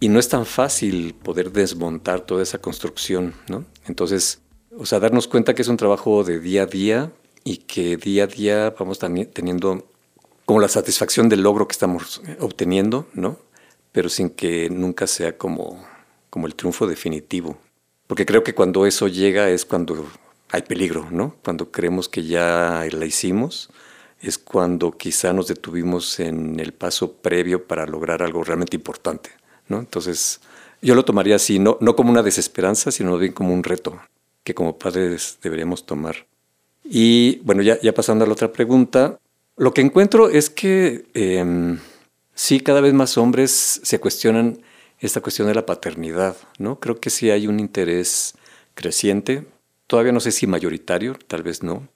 Y 0.00 0.08
no 0.08 0.18
es 0.18 0.28
tan 0.28 0.44
fácil 0.44 1.14
poder 1.14 1.52
desmontar 1.52 2.22
toda 2.22 2.42
esa 2.42 2.58
construcción, 2.58 3.34
¿no? 3.48 3.64
Entonces, 3.86 4.42
o 4.76 4.84
sea, 4.84 4.98
darnos 4.98 5.28
cuenta 5.28 5.54
que 5.54 5.62
es 5.62 5.68
un 5.68 5.76
trabajo 5.76 6.24
de 6.24 6.40
día 6.40 6.64
a 6.64 6.66
día 6.66 7.12
y 7.44 7.58
que 7.58 7.96
día 7.96 8.24
a 8.24 8.26
día 8.26 8.74
vamos 8.78 8.98
teniendo 8.98 9.88
como 10.44 10.60
la 10.60 10.68
satisfacción 10.68 11.28
del 11.28 11.42
logro 11.42 11.66
que 11.68 11.72
estamos 11.72 12.22
obteniendo, 12.40 13.08
¿no? 13.14 13.38
Pero 13.92 14.08
sin 14.08 14.30
que 14.30 14.70
nunca 14.70 15.06
sea 15.06 15.36
como, 15.36 15.84
como 16.30 16.46
el 16.46 16.54
triunfo 16.54 16.86
definitivo. 16.86 17.58
Porque 18.06 18.26
creo 18.26 18.42
que 18.42 18.54
cuando 18.54 18.86
eso 18.86 19.08
llega 19.08 19.50
es 19.50 19.64
cuando 19.64 20.06
hay 20.50 20.62
peligro, 20.62 21.08
¿no? 21.10 21.36
Cuando 21.42 21.70
creemos 21.70 22.08
que 22.08 22.24
ya 22.24 22.84
la 22.90 23.06
hicimos, 23.06 23.70
es 24.20 24.38
cuando 24.38 24.92
quizá 24.92 25.32
nos 25.32 25.48
detuvimos 25.48 26.20
en 26.20 26.60
el 26.60 26.72
paso 26.72 27.14
previo 27.14 27.66
para 27.66 27.86
lograr 27.86 28.22
algo 28.22 28.44
realmente 28.44 28.76
importante, 28.76 29.30
¿no? 29.68 29.78
Entonces, 29.78 30.40
yo 30.80 30.94
lo 30.94 31.04
tomaría 31.04 31.36
así, 31.36 31.58
no, 31.58 31.78
no 31.80 31.96
como 31.96 32.10
una 32.10 32.22
desesperanza, 32.22 32.90
sino 32.90 33.16
bien 33.18 33.32
como 33.32 33.52
un 33.52 33.64
reto 33.64 34.00
que 34.44 34.54
como 34.54 34.78
padres 34.78 35.38
deberíamos 35.42 35.86
tomar. 35.86 36.26
Y 36.84 37.38
bueno, 37.40 37.62
ya, 37.62 37.78
pasando 37.94 38.24
a 38.24 38.26
la 38.26 38.32
otra 38.32 38.52
pregunta, 38.52 39.18
lo 39.56 39.72
que 39.72 39.80
encuentro 39.80 40.28
es 40.28 40.50
que 40.50 41.06
eh, 41.14 41.78
sí, 42.34 42.60
cada 42.60 42.80
vez 42.80 42.92
más 42.92 43.16
hombres 43.18 43.80
se 43.82 44.00
cuestionan 44.00 44.60
esta 44.98 45.20
cuestión 45.20 45.48
de 45.48 45.54
la 45.54 45.66
paternidad, 45.66 46.36
¿no? 46.58 46.78
Creo 46.78 47.00
que 47.00 47.10
sí 47.10 47.30
hay 47.30 47.46
un 47.46 47.60
interés 47.60 48.34
creciente, 48.74 49.46
todavía 49.86 50.12
no 50.12 50.20
sé 50.20 50.32
si 50.32 50.46
mayoritario, 50.46 51.16
tal 51.26 51.42
vez 51.42 51.62
no, 51.62 51.88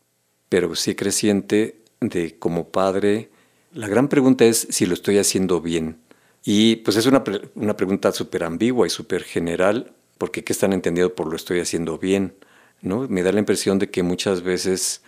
pero 0.48 0.74
sí 0.74 0.94
creciente 0.94 1.80
de 2.00 2.38
como 2.38 2.68
padre. 2.68 3.30
La 3.72 3.88
gran 3.88 4.08
pregunta 4.08 4.44
es 4.44 4.66
si 4.70 4.86
lo 4.86 4.94
estoy 4.94 5.18
haciendo 5.18 5.60
bien. 5.60 5.98
Y 6.44 6.76
pues 6.76 6.96
es 6.96 7.06
una, 7.06 7.22
una 7.54 7.76
pregunta 7.76 8.12
súper 8.12 8.44
ambigua 8.44 8.86
y 8.86 8.90
súper 8.90 9.24
general, 9.24 9.92
porque 10.18 10.44
¿qué 10.44 10.52
están 10.52 10.72
entendiendo 10.72 11.14
por 11.14 11.28
lo 11.28 11.36
estoy 11.36 11.60
haciendo 11.60 11.98
bien? 11.98 12.34
¿No? 12.82 13.06
Me 13.08 13.22
da 13.22 13.32
la 13.32 13.40
impresión 13.40 13.78
de 13.78 13.90
que 13.90 14.02
muchas 14.02 14.42
veces 14.42 15.02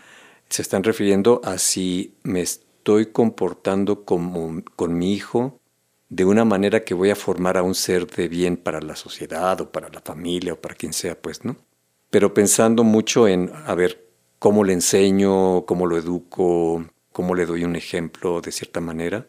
se 0.49 0.63
están 0.63 0.85
refiriendo 0.85 1.41
a 1.45 1.59
si 1.59 2.15
me 2.23 2.41
estoy 2.41 3.07
comportando 3.07 4.05
como, 4.05 4.63
con 4.77 4.97
mi 4.97 5.13
hijo 5.13 5.61
de 6.09 6.25
una 6.25 6.45
manera 6.45 6.85
que 6.85 6.95
voy 6.95 7.11
a 7.11 7.17
formar 7.17 7.57
a 7.59 7.63
un 7.63 7.75
ser 7.75 8.07
de 8.07 8.29
bien 8.29 8.57
para 8.57 8.81
la 8.81 8.97
sociedad 8.97 9.61
o 9.61 9.71
para 9.71 9.91
la 9.91 10.01
familia 10.01 10.55
o 10.55 10.61
para 10.61 10.75
quien 10.75 10.93
sea, 10.93 11.21
pues, 11.21 11.45
¿no? 11.45 11.57
Pero 12.11 12.33
pensando 12.33 12.85
mucho 12.85 13.29
en, 13.29 13.53
a 13.67 13.75
ver, 13.75 14.09
cómo 14.39 14.65
le 14.65 14.73
enseño, 14.73 15.67
cómo 15.67 15.87
lo 15.87 15.99
educo, 15.99 16.87
cómo 17.13 17.35
le 17.35 17.47
doy 17.47 17.65
un 17.65 17.77
ejemplo 17.77 18.41
de 18.41 18.53
cierta 18.53 18.81
manera. 18.81 19.29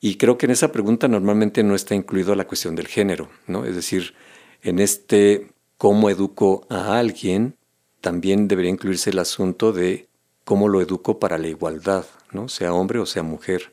Y 0.00 0.16
creo 0.16 0.36
que 0.36 0.46
en 0.46 0.52
esa 0.52 0.72
pregunta 0.72 1.08
normalmente 1.08 1.62
no 1.62 1.74
está 1.74 1.94
incluido 1.94 2.34
la 2.34 2.46
cuestión 2.46 2.74
del 2.74 2.88
género, 2.88 3.30
¿no? 3.46 3.64
Es 3.64 3.74
decir, 3.74 4.14
en 4.62 4.78
este 4.78 5.48
cómo 5.76 6.10
educo 6.10 6.66
a 6.68 6.98
alguien, 6.98 7.56
también 8.00 8.48
debería 8.48 8.70
incluirse 8.70 9.10
el 9.10 9.18
asunto 9.18 9.72
de 9.72 10.08
cómo 10.44 10.68
lo 10.68 10.80
educo 10.80 11.18
para 11.18 11.38
la 11.38 11.48
igualdad, 11.48 12.06
¿no? 12.32 12.48
sea 12.48 12.72
hombre 12.72 12.98
o 12.98 13.06
sea 13.06 13.22
mujer, 13.22 13.72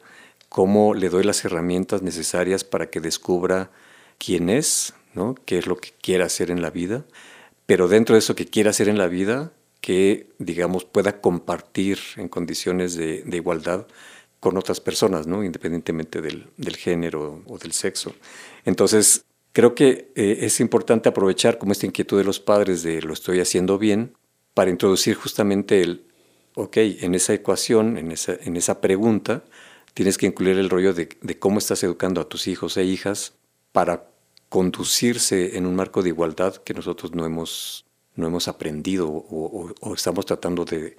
cómo 0.50 0.94
le 0.94 1.10
doy 1.10 1.24
las 1.24 1.44
herramientas 1.46 2.02
necesarias 2.02 2.64
para 2.64 2.90
que 2.90 3.00
descubra 3.00 3.72
quién 4.18 4.50
es, 4.50 4.94
¿no? 5.14 5.36
qué 5.46 5.58
es 5.58 5.68
lo 5.68 5.78
que 5.78 5.92
quiere 6.02 6.24
hacer 6.24 6.52
en 6.52 6.62
la 6.62 6.70
vida, 6.70 7.06
pero 7.66 7.88
dentro 7.88 8.14
de 8.14 8.20
eso 8.20 8.36
que 8.36 8.46
quiere 8.46 8.70
hacer 8.70 8.90
en 8.90 8.98
la 8.98 9.08
vida, 9.08 9.52
que 9.82 10.30
digamos 10.38 10.86
pueda 10.86 11.22
compartir 11.22 12.00
en 12.18 12.28
condiciones 12.28 12.96
de, 12.96 13.24
igualdad 13.32 13.88
con 14.40 14.58
otras 14.58 14.80
personas, 14.80 15.28
¿no? 15.28 15.44
independientemente 15.44 16.22
del, 16.22 16.76
género 16.76 17.42
o 17.48 17.58
del 17.58 17.72
sexo. 17.72 18.14
Entonces, 18.66 19.26
creo 19.52 19.74
que 19.74 20.12
eh, 20.16 20.40
es 20.42 20.60
importante 20.60 21.10
aprovechar 21.10 21.58
como 21.58 21.72
esta 21.72 21.86
inquietud 21.86 22.18
de 22.18 22.24
los 22.24 22.40
padres 22.40 22.84
de 22.84 23.02
lo 23.02 23.14
estoy 23.14 23.40
haciendo 23.40 23.78
bien 23.78 24.17
para 24.58 24.72
introducir 24.72 25.14
justamente 25.14 25.84
el, 25.84 26.04
ok, 26.56 26.78
en 26.78 27.14
esa 27.14 27.32
ecuación, 27.32 27.96
en 28.00 28.12
esa, 28.12 28.34
en 28.42 28.58
esa 28.58 28.82
pregunta, 28.82 29.44
tienes 29.94 30.18
que 30.18 30.26
incluir 30.26 30.58
el 30.58 30.72
rollo 30.72 30.96
de, 30.96 31.10
cómo 31.38 31.60
estás 31.60 31.84
educando 31.84 32.22
a 32.22 32.28
tus 32.28 32.48
hijos 32.48 32.76
e 32.78 32.84
hijas 32.84 33.34
para 33.72 34.10
conducirse 34.50 35.58
en 35.58 35.68
un 35.68 35.76
marco 35.76 36.02
de 36.02 36.10
igualdad 36.10 36.56
que 36.56 36.74
nosotros 36.74 37.14
no 37.14 37.24
hemos, 37.24 37.86
no 38.16 38.26
hemos 38.26 38.48
aprendido 38.48 39.08
o, 39.08 39.94
estamos 39.94 40.26
tratando 40.26 40.66
de, 40.66 40.98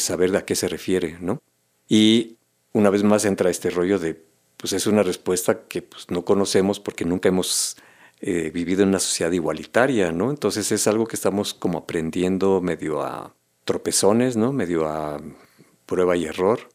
saber 0.00 0.32
de 0.32 0.38
a 0.38 0.44
qué 0.44 0.56
se 0.56 0.66
refiere, 0.66 1.16
¿no? 1.20 1.40
Y 1.88 2.38
una 2.72 2.90
vez 2.90 3.04
más 3.04 3.24
entra 3.24 3.50
este 3.50 3.70
rollo 3.70 4.00
de, 4.00 4.20
pues 4.56 4.72
es 4.72 4.88
una 4.88 5.04
respuesta 5.04 5.68
que 5.68 5.80
pues, 5.80 6.10
no 6.10 6.24
conocemos 6.24 6.80
porque 6.80 7.04
nunca 7.04 7.28
hemos 7.28 7.76
eh, 8.20 8.50
vivido 8.50 8.82
en 8.82 8.88
una 8.88 8.98
sociedad 8.98 9.32
igualitaria, 9.32 10.10
¿no? 10.10 10.30
Entonces 10.30 10.72
es 10.72 10.86
algo 10.86 11.06
que 11.06 11.16
estamos 11.16 11.52
como 11.52 11.78
aprendiendo 11.78 12.60
medio 12.60 13.02
a 13.02 13.34
tropezones, 13.64 14.36
¿no? 14.36 14.52
Medio 14.52 14.86
a 14.88 15.20
prueba 15.84 16.16
y 16.16 16.24
error. 16.24 16.68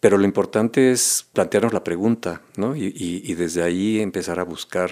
Pero 0.00 0.18
lo 0.18 0.26
importante 0.26 0.92
es 0.92 1.26
plantearnos 1.32 1.72
la 1.72 1.82
pregunta, 1.82 2.42
¿no? 2.56 2.76
Y, 2.76 3.34
desde 3.34 3.62
ahí 3.62 4.00
empezar 4.00 4.38
a 4.38 4.44
buscar 4.44 4.90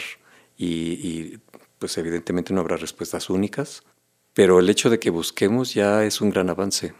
y, 0.56 1.36
pues 1.78 1.98
evidentemente 1.98 2.54
no 2.54 2.60
habrá 2.62 2.78
respuestas 2.78 3.28
únicas, 3.28 3.82
pero 4.32 4.58
el 4.60 4.70
hecho 4.70 4.88
de 4.88 4.98
que 4.98 5.10
busquemos 5.10 5.74
ya 5.74 6.04
es 6.04 6.22
un 6.22 6.30
gran 6.30 6.48
avance. 6.48 6.94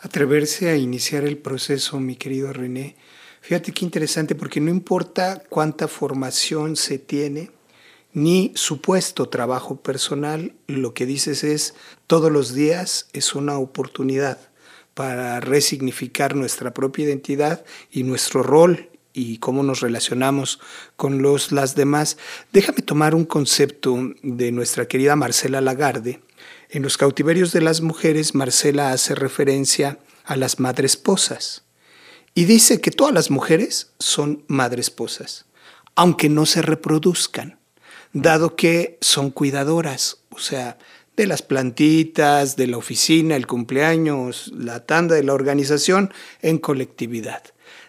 Atreverse 0.00 0.70
a 0.70 0.76
iniciar 0.76 1.22
el 1.22 1.38
proceso, 1.38 2.00
mi 2.00 2.16
querido 2.16 2.52
René. 2.52 2.96
Fíjate 3.40 3.70
qué 3.70 3.84
interesante, 3.84 4.34
porque 4.34 4.60
no 4.60 4.70
importa 4.70 5.40
cuánta 5.48 5.86
formación 5.86 6.74
se 6.74 6.98
tiene, 6.98 7.50
ni 8.14 8.52
supuesto 8.54 9.28
trabajo 9.28 9.76
personal, 9.76 10.54
lo 10.68 10.94
que 10.94 11.04
dices 11.04 11.42
es 11.42 11.74
todos 12.06 12.30
los 12.30 12.54
días 12.54 13.08
es 13.12 13.34
una 13.34 13.58
oportunidad 13.58 14.38
para 14.94 15.40
resignificar 15.40 16.36
nuestra 16.36 16.72
propia 16.72 17.04
identidad 17.04 17.64
y 17.90 18.04
nuestro 18.04 18.44
rol 18.44 18.88
y 19.12 19.38
cómo 19.38 19.64
nos 19.64 19.80
relacionamos 19.80 20.60
con 20.96 21.22
los 21.22 21.50
las 21.50 21.74
demás. 21.74 22.16
Déjame 22.52 22.82
tomar 22.82 23.16
un 23.16 23.24
concepto 23.24 23.98
de 24.22 24.52
nuestra 24.52 24.86
querida 24.86 25.16
Marcela 25.16 25.60
Lagarde. 25.60 26.20
En 26.70 26.82
los 26.82 26.96
cautiverios 26.96 27.52
de 27.52 27.62
las 27.62 27.80
mujeres, 27.80 28.34
Marcela 28.34 28.92
hace 28.92 29.16
referencia 29.16 29.98
a 30.24 30.36
las 30.36 30.60
madresposas 30.60 31.64
y 32.32 32.44
dice 32.44 32.80
que 32.80 32.92
todas 32.92 33.14
las 33.14 33.30
mujeres 33.30 33.92
son 33.98 34.44
madresposas, 34.46 35.46
aunque 35.96 36.28
no 36.28 36.46
se 36.46 36.62
reproduzcan 36.62 37.58
dado 38.14 38.56
que 38.56 38.96
son 39.00 39.30
cuidadoras, 39.30 40.18
o 40.30 40.38
sea, 40.38 40.78
de 41.16 41.26
las 41.26 41.42
plantitas, 41.42 42.56
de 42.56 42.68
la 42.68 42.78
oficina, 42.78 43.36
el 43.36 43.46
cumpleaños, 43.46 44.52
la 44.56 44.86
tanda 44.86 45.14
de 45.14 45.24
la 45.24 45.34
organización 45.34 46.12
en 46.40 46.58
colectividad. 46.58 47.42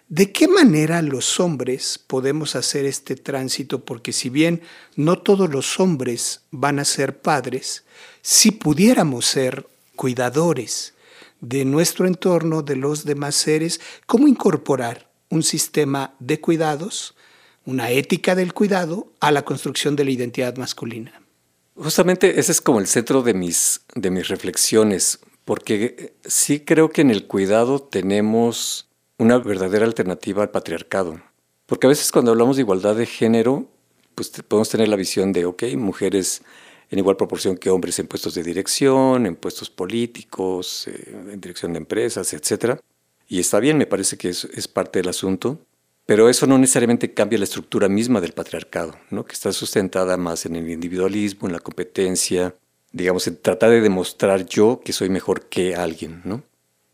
¿De 0.09 0.31
qué 0.31 0.47
manera 0.47 1.01
los 1.01 1.39
hombres 1.39 1.99
podemos 2.05 2.55
hacer 2.55 2.85
este 2.85 3.15
tránsito? 3.15 3.85
Porque 3.85 4.13
si 4.13 4.29
bien 4.29 4.61
no 4.95 5.17
todos 5.17 5.49
los 5.49 5.79
hombres 5.79 6.41
van 6.51 6.77
a 6.79 6.85
ser 6.85 7.19
padres, 7.19 7.85
si 8.21 8.51
pudiéramos 8.51 9.25
ser 9.25 9.67
cuidadores 9.95 10.93
de 11.41 11.65
nuestro 11.65 12.05
entorno, 12.05 12.61
de 12.61 12.75
los 12.75 13.05
demás 13.05 13.35
seres, 13.35 13.81
¿cómo 14.05 14.27
incorporar 14.27 15.09
un 15.29 15.41
sistema 15.41 16.13
de 16.19 16.39
cuidados 16.39 17.15
una 17.65 17.89
ética 17.89 18.35
del 18.35 18.53
cuidado 18.53 19.07
a 19.19 19.31
la 19.31 19.43
construcción 19.43 19.95
de 19.95 20.05
la 20.05 20.11
identidad 20.11 20.55
masculina. 20.57 21.21
Justamente 21.75 22.39
ese 22.39 22.51
es 22.51 22.61
como 22.61 22.79
el 22.79 22.87
centro 22.87 23.21
de 23.21 23.33
mis, 23.33 23.81
de 23.95 24.09
mis 24.09 24.27
reflexiones, 24.27 25.19
porque 25.43 26.13
sí 26.23 26.61
creo 26.61 26.89
que 26.89 27.01
en 27.01 27.11
el 27.11 27.27
cuidado 27.27 27.79
tenemos 27.79 28.87
una 29.17 29.37
verdadera 29.39 29.85
alternativa 29.85 30.43
al 30.43 30.51
patriarcado. 30.51 31.21
Porque 31.65 31.87
a 31.87 31.89
veces 31.89 32.11
cuando 32.11 32.31
hablamos 32.31 32.55
de 32.55 32.61
igualdad 32.61 32.95
de 32.95 33.05
género, 33.05 33.67
pues 34.13 34.29
podemos 34.47 34.69
tener 34.69 34.87
la 34.87 34.95
visión 34.95 35.33
de, 35.33 35.45
ok, 35.45 35.63
mujeres 35.75 36.43
en 36.91 36.99
igual 36.99 37.17
proporción 37.17 37.57
que 37.57 37.69
hombres 37.69 37.97
en 37.99 38.07
puestos 38.07 38.35
de 38.35 38.43
dirección, 38.43 39.25
en 39.25 39.35
puestos 39.35 39.69
políticos, 39.69 40.87
eh, 40.87 41.31
en 41.31 41.41
dirección 41.41 41.73
de 41.73 41.79
empresas, 41.79 42.31
etc. 42.33 42.79
Y 43.27 43.39
está 43.39 43.59
bien, 43.59 43.77
me 43.77 43.87
parece 43.87 44.17
que 44.17 44.29
es, 44.29 44.45
es 44.45 44.67
parte 44.67 44.99
del 44.99 45.09
asunto. 45.09 45.59
Pero 46.05 46.29
eso 46.29 46.45
no 46.45 46.57
necesariamente 46.57 47.13
cambia 47.13 47.39
la 47.39 47.45
estructura 47.45 47.89
misma 47.89 48.21
del 48.21 48.33
patriarcado, 48.33 48.95
¿no? 49.09 49.25
que 49.25 49.33
está 49.33 49.51
sustentada 49.51 50.17
más 50.17 50.45
en 50.45 50.55
el 50.55 50.69
individualismo, 50.69 51.47
en 51.47 51.53
la 51.53 51.59
competencia, 51.59 52.53
digamos, 52.91 53.27
en 53.27 53.37
tratar 53.37 53.71
de 53.71 53.81
demostrar 53.81 54.45
yo 54.45 54.81
que 54.85 54.93
soy 54.93 55.09
mejor 55.09 55.47
que 55.47 55.75
alguien. 55.75 56.21
¿no? 56.23 56.43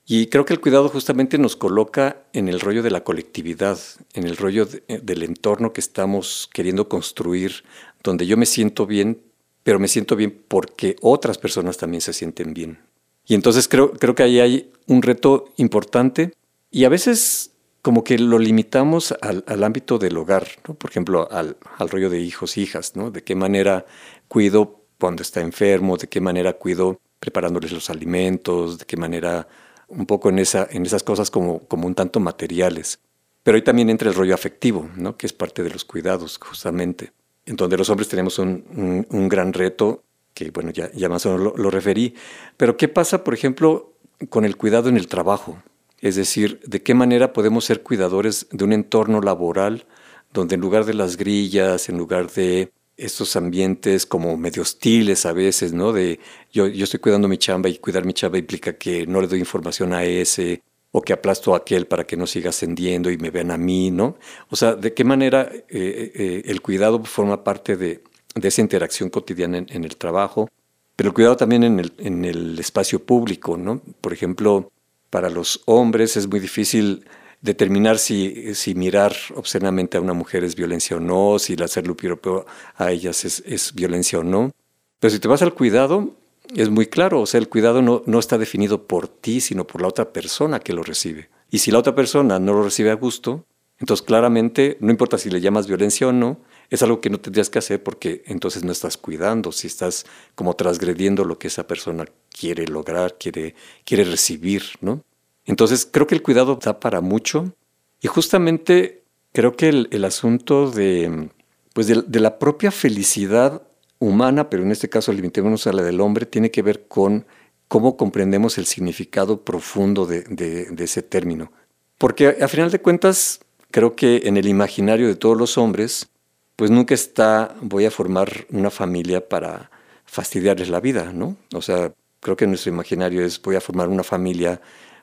Y 0.06 0.28
creo 0.28 0.46
que 0.46 0.54
el 0.54 0.62
cuidado 0.62 0.90
justamente 0.90 1.38
nos 1.38 1.56
coloca 1.56 2.24
en 2.34 2.48
el 2.48 2.60
rollo 2.60 2.84
de 2.84 2.92
la 2.92 3.04
colectividad, 3.04 3.78
en 4.14 4.26
el 4.26 4.38
rollo 4.38 4.68
eh, 4.88 5.00
del 5.04 5.24
entorno 5.24 5.74
que 5.74 5.82
estamos 5.82 6.50
queriendo 6.54 6.88
construir, 6.88 7.64
donde 8.04 8.26
yo 8.26 8.38
me 8.38 8.46
siento 8.46 8.86
bien, 8.86 9.22
pero 9.64 9.80
me 9.80 9.88
siento 9.88 10.16
bien 10.16 10.44
porque 10.48 10.96
otras 11.02 11.38
personas 11.38 11.78
también 11.78 12.02
se 12.02 12.14
sienten 12.14 12.54
bien. 12.54 12.80
Y 13.28 13.36
entonces 13.36 13.68
creo, 13.68 13.92
creo 13.94 14.16
que 14.16 14.24
ahí 14.24 14.40
hay 14.40 14.72
un 14.88 15.02
reto 15.02 15.54
importante 15.58 16.34
y 16.72 16.86
a 16.86 16.90
veces 16.90 17.51
como 17.82 18.04
que 18.04 18.18
lo 18.20 18.38
limitamos 18.38 19.14
al, 19.22 19.64
ámbito 19.64 19.98
del 19.98 20.18
hogar, 20.18 20.48
por 20.64 20.90
ejemplo, 20.90 21.28
al, 21.32 21.58
rollo 21.80 22.10
de 22.10 22.20
hijos, 22.20 22.58
hijas, 22.58 22.96
¿no? 22.96 23.10
De 23.10 23.24
qué 23.24 23.36
manera 23.36 23.86
cuido 24.28 24.82
cuando 25.00 25.24
está 25.24 25.42
enfermo, 25.42 25.98
de 25.98 26.08
qué 26.08 26.22
manera 26.22 26.54
cuido 26.54 27.00
preparándoles 27.20 27.72
los 27.72 27.90
alimentos, 27.90 28.78
de 28.78 28.86
qué 28.86 28.98
manera 28.98 29.48
un 29.88 30.06
poco 30.06 30.30
en, 30.30 30.40
esa, 30.40 30.68
en 30.70 30.86
esas 30.86 31.04
cosas 31.04 31.32
como, 31.32 31.62
un 31.70 31.96
tanto 31.96 32.20
materiales. 32.20 33.00
Pero 33.44 33.56
ahí 33.56 33.64
también 33.64 33.90
entra 33.90 34.10
el 34.10 34.16
rollo 34.16 34.36
afectivo, 34.36 34.88
¿no? 34.96 35.18
que 35.18 35.26
es 35.26 35.34
parte 35.34 35.64
de 35.64 35.72
los 35.72 35.84
cuidados, 35.84 36.38
justamente, 36.38 37.12
en 37.48 37.56
donde 37.56 37.78
los 37.78 37.90
hombres 37.90 38.08
tenemos 38.08 38.38
un, 38.38 39.28
gran 39.28 39.54
reto, 39.54 40.04
que 40.36 40.52
bueno, 40.52 40.70
ya, 40.72 41.10
más 41.10 41.26
o 41.26 41.36
menos 41.38 41.58
lo 41.58 41.72
referí. 41.72 42.14
Pero 42.58 42.78
¿qué 42.78 42.88
pasa, 42.88 43.24
por 43.24 43.34
ejemplo, 43.34 43.94
con 44.30 44.46
el 44.46 44.56
cuidado 44.56 44.88
en 44.90 44.98
el 44.98 45.08
trabajo? 45.08 45.58
Es 46.02 46.16
decir, 46.16 46.60
de 46.66 46.82
qué 46.82 46.94
manera 46.94 47.32
podemos 47.32 47.66
ser 47.66 47.84
cuidadores 47.84 48.48
de 48.52 48.64
un 48.64 48.74
entorno 48.74 49.22
laboral 49.22 49.86
donde 50.34 50.56
en 50.56 50.62
lugar 50.62 50.86
de 50.86 50.94
las 50.94 51.16
grillas, 51.18 51.90
en 51.90 51.98
lugar 51.98 52.32
de 52.32 52.72
estos 52.98 53.36
ambientes 53.36 54.06
como 54.06 54.36
medio 54.38 54.64
hostiles 54.64 55.26
a 55.26 55.34
veces, 55.34 55.74
¿no? 55.74 55.92
De 55.92 56.20
yo, 56.52 56.68
yo 56.68 56.84
estoy 56.84 57.00
cuidando 57.00 57.28
mi 57.28 57.38
chamba 57.38 57.70
y 57.70 57.78
cuidar 57.78 58.06
mi 58.06 58.14
chamba 58.14 58.38
implica 58.38 58.74
que 58.74 59.06
no 59.08 59.22
le 59.22 59.28
doy 59.28 59.40
información 59.40 59.94
a 59.94 60.04
ese 60.04 60.62
o 60.92 61.02
que 61.02 61.14
aplasto 61.14 61.54
a 61.54 61.58
aquel 61.58 61.88
para 61.88 62.06
que 62.06 62.18
no 62.18 62.28
siga 62.28 62.50
ascendiendo 62.50 63.10
y 63.10 63.18
me 63.18 63.32
vean 63.32 63.52
a 63.52 63.58
mí, 63.58 63.92
¿no? 63.92 64.18
O 64.50 64.56
sea, 64.56 64.76
de 64.76 64.94
qué 64.94 65.04
manera 65.04 65.50
eh, 65.54 65.64
eh, 65.70 66.42
el 66.46 66.62
cuidado 66.62 67.04
forma 67.04 67.44
parte 67.44 67.78
de, 67.78 68.04
esa 68.42 68.62
interacción 68.62 69.10
cotidiana 69.10 69.58
en, 69.58 69.84
el 69.84 69.98
trabajo 69.98 70.48
pero 70.96 71.10
el 71.10 71.14
cuidado 71.14 71.36
también 71.36 71.64
en 71.64 71.80
el, 71.80 71.94
en 71.98 72.26
el 72.26 72.60
espacio 72.60 73.04
público, 73.04 73.58
¿no? 73.58 73.82
Por 74.02 74.14
ejemplo, 74.14 74.72
para 75.12 75.30
los 75.30 75.62
hombres 75.66 76.18
es 76.18 76.28
muy 76.28 76.40
difícil 76.40 77.06
determinar 77.42 78.00
si, 78.00 78.56
si 78.56 78.74
mirar 78.74 79.14
obscenamente 79.36 79.98
a 79.98 80.02
una 80.02 80.14
mujer 80.14 80.44
es 80.44 80.56
violencia 80.56 80.98
o 80.98 81.00
no, 81.00 81.38
si 81.38 81.54
hacerle 81.62 81.94
piropo 81.94 82.46
a 82.78 82.92
ellas 82.92 83.26
es, 83.26 83.44
es, 83.46 83.76
violencia 83.76 84.20
o 84.20 84.24
no. 84.24 84.52
Pero 85.00 85.12
si 85.12 85.20
te 85.20 85.28
vas 85.28 85.42
al 85.42 85.54
cuidado, 85.54 86.16
es 86.56 86.70
muy 86.70 86.88
claro, 86.88 87.22
o 87.22 87.26
sea, 87.26 87.40
el 87.40 87.50
cuidado 87.50 87.82
no, 87.82 88.04
no 88.06 88.20
está 88.20 88.38
definido 88.38 88.88
por 88.88 89.08
ti, 89.08 89.42
sino 89.42 89.68
por 89.68 89.82
la 89.82 89.90
otra 89.90 90.14
persona 90.14 90.60
que 90.60 90.74
lo 90.74 90.82
recibe. 90.82 91.30
Y 91.50 91.60
si 91.60 91.72
la 91.72 91.80
otra 91.80 91.94
persona 91.94 92.40
no 92.40 92.54
lo 92.54 92.64
recibe 92.64 92.92
a 92.92 92.96
gusto, 92.96 93.46
entonces 93.82 94.06
claramente, 94.06 94.78
no 94.80 94.92
importa 94.92 95.18
si 95.18 95.32
le 95.32 95.42
llamas 95.42 95.66
violencia 95.66 96.08
o 96.08 96.12
no, 96.12 96.40
es 96.70 96.84
algo 96.84 97.02
que 97.02 97.10
no 97.10 97.20
tendrías 97.20 97.50
que 97.50 97.58
hacer 97.58 97.82
porque 97.82 98.22
entonces 98.28 98.64
no 98.64 98.72
estás 98.72 98.96
cuidando, 98.96 99.52
si 99.52 99.66
estás 99.66 100.06
como 100.36 100.56
transgrediendo 100.56 101.26
lo 101.26 101.40
que 101.40 101.48
esa 101.48 101.66
persona 101.66 102.06
quiere 102.30 102.68
lograr, 102.68 103.18
quiere, 103.18 103.56
quiere 103.84 104.04
recibir, 104.04 104.62
¿no? 104.82 105.04
Entonces 105.46 105.90
creo 105.92 106.06
que 106.06 106.14
el 106.14 106.22
cuidado 106.22 106.60
da 106.64 106.80
para 106.80 107.02
mucho 107.02 107.56
y 108.02 108.08
justamente 108.08 109.04
creo 109.34 109.56
que 109.56 109.70
el, 109.70 110.06
asunto 110.06 110.70
de, 110.70 111.30
pues 111.74 111.88
de, 111.88 112.20
la 112.20 112.38
propia 112.38 112.70
felicidad 112.70 113.64
humana, 113.98 114.52
pero 114.52 114.62
en 114.62 114.72
este 114.72 114.90
caso 114.90 115.12
limitémonos 115.12 115.66
a 115.66 115.74
la 115.74 115.82
del 115.82 116.02
hombre, 116.02 116.28
tiene 116.28 116.52
que 116.52 116.62
ver 116.62 116.88
con 116.88 117.26
cómo 117.68 117.98
comprendemos 117.98 118.60
el 118.60 118.68
significado 118.68 119.44
profundo 119.44 120.06
de, 120.06 120.22
de 120.22 120.84
ese 120.84 121.02
término. 121.02 121.52
Porque 121.98 122.38
a 122.42 122.48
final 122.48 122.72
de 122.72 122.82
cuentas, 122.82 123.42
creo 123.72 123.96
que 123.96 124.22
en 124.26 124.38
el 124.38 124.48
imaginario 124.48 125.08
de 125.08 125.16
todos 125.16 125.38
los 125.38 125.58
hombres, 125.58 126.10
pues 126.56 126.70
nunca 126.70 126.94
está 126.94 127.56
voy 127.62 127.86
a 127.86 127.92
formar 127.92 128.46
una 128.52 128.70
familia 128.70 129.28
para 129.28 129.72
fastidiarles 130.06 130.70
la 130.70 130.80
vida, 130.80 131.12
¿no? 131.14 131.38
O 131.54 131.62
sea, 131.62 131.94
creo 132.20 132.36
que 132.36 132.48
nuestro 132.48 132.72
imaginario 132.72 133.26
es 133.26 133.42
voy 133.42 133.56
a 133.56 133.62
formar 133.62 133.90
una 133.90 134.04
familia 134.04 134.62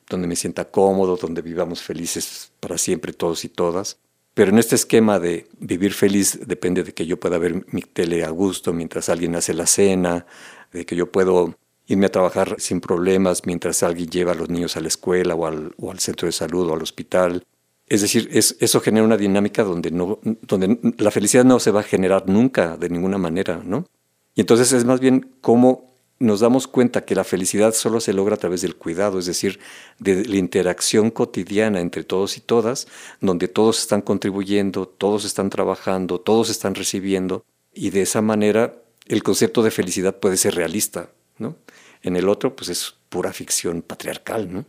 donde 0.09 0.28
me 0.28 0.37
sienta 0.37 0.66
cómodo, 0.66 1.16
donde 1.16 1.42
vivamos 1.42 1.83
felices 1.83 2.52
para 2.61 2.78
siempre 2.78 3.12
todos 3.12 3.44
y 3.44 3.48
todas. 3.48 3.98
Pero 4.35 4.50
en 4.50 4.59
este 4.59 4.76
esquema 4.76 5.18
de 5.18 5.48
vivir 5.59 5.92
feliz 5.92 6.38
depende 6.46 6.85
de 6.85 6.94
que 6.94 7.07
yo 7.07 7.18
pueda 7.18 7.38
ver 7.38 7.64
mi 7.72 7.83
tele 7.83 8.24
a 8.24 8.31
gusto 8.31 8.72
mientras 8.72 9.09
alguien 9.09 9.35
hace 9.35 9.52
la 9.52 9.66
cena, 9.66 10.26
de 10.72 10.87
que 10.87 10.94
yo 10.94 11.11
puedo 11.11 11.57
irme 11.87 12.07
a 12.07 12.12
trabajar 12.12 12.57
sin 12.59 12.81
problemas 12.81 13.46
mientras 13.46 13.83
alguien 13.83 14.11
lleva 14.11 14.33
a 14.33 14.35
los 14.35 14.48
niños 14.48 14.76
a 14.76 14.81
la 14.81 14.88
escuela 14.88 15.35
o 15.35 15.46
al, 15.46 15.74
o 15.78 15.90
al 15.90 15.98
centro 15.98 16.26
de 16.26 16.33
salud 16.33 16.68
o 16.68 16.74
al 16.74 16.83
hospital, 16.83 17.44
es 17.88 18.03
decir, 18.03 18.29
eso 18.33 18.81
genera 18.81 19.05
una 19.05 19.16
dinámica 19.16 19.64
donde, 19.64 19.90
no, 19.90 20.18
donde 20.22 20.79
la 20.98 21.11
felicidad 21.11 21.44
no 21.44 21.59
se 21.59 21.70
va 21.70 21.81
a 21.81 21.85
generar 21.85 22.29
nunca 22.29 22.77
de 22.77 22.90
ninguna 22.90 23.18
manera, 23.18 23.62
¿no? 23.64 23.87
Y 24.35 24.40
entonces 24.42 24.72
es 24.72 24.85
más 24.85 25.01
bien 25.01 25.35
cómo 25.40 25.88
nos 26.18 26.40
damos 26.40 26.66
cuenta 26.66 27.05
que 27.05 27.14
la 27.14 27.24
felicidad 27.24 27.72
solo 27.72 28.01
se 28.01 28.12
logra 28.12 28.35
a 28.35 28.38
través 28.38 28.62
del 28.62 28.77
cuidado, 28.77 29.18
es 29.18 29.27
decir, 29.27 29.61
de 29.98 30.24
la 30.24 30.37
interacción 30.37 31.11
cotidiana 31.11 31.81
entre 31.81 32.05
todos 32.05 32.37
y 32.37 32.40
todas, 32.40 32.88
donde 33.20 33.48
todos 33.48 33.79
están 33.79 34.03
contribuyendo, 34.03 34.87
todos 34.87 35.24
están 35.24 35.48
trabajando, 35.48 36.20
todos 36.20 36.51
están 36.51 36.74
recibiendo, 36.74 37.44
y 37.72 37.90
de 37.90 38.03
esa 38.03 38.20
manera 38.20 38.74
el 39.07 39.22
concepto 39.22 39.62
de 39.62 39.70
felicidad 39.70 40.16
puede 40.16 40.37
ser 40.37 40.55
realista, 40.55 41.11
¿no? 41.38 41.57
En 42.03 42.16
el 42.16 42.29
otro, 42.29 42.55
pues 42.55 42.68
es 42.68 42.94
pura 43.09 43.33
ficción 43.33 43.83
patriarcal, 43.83 44.53
¿no? 44.53 44.64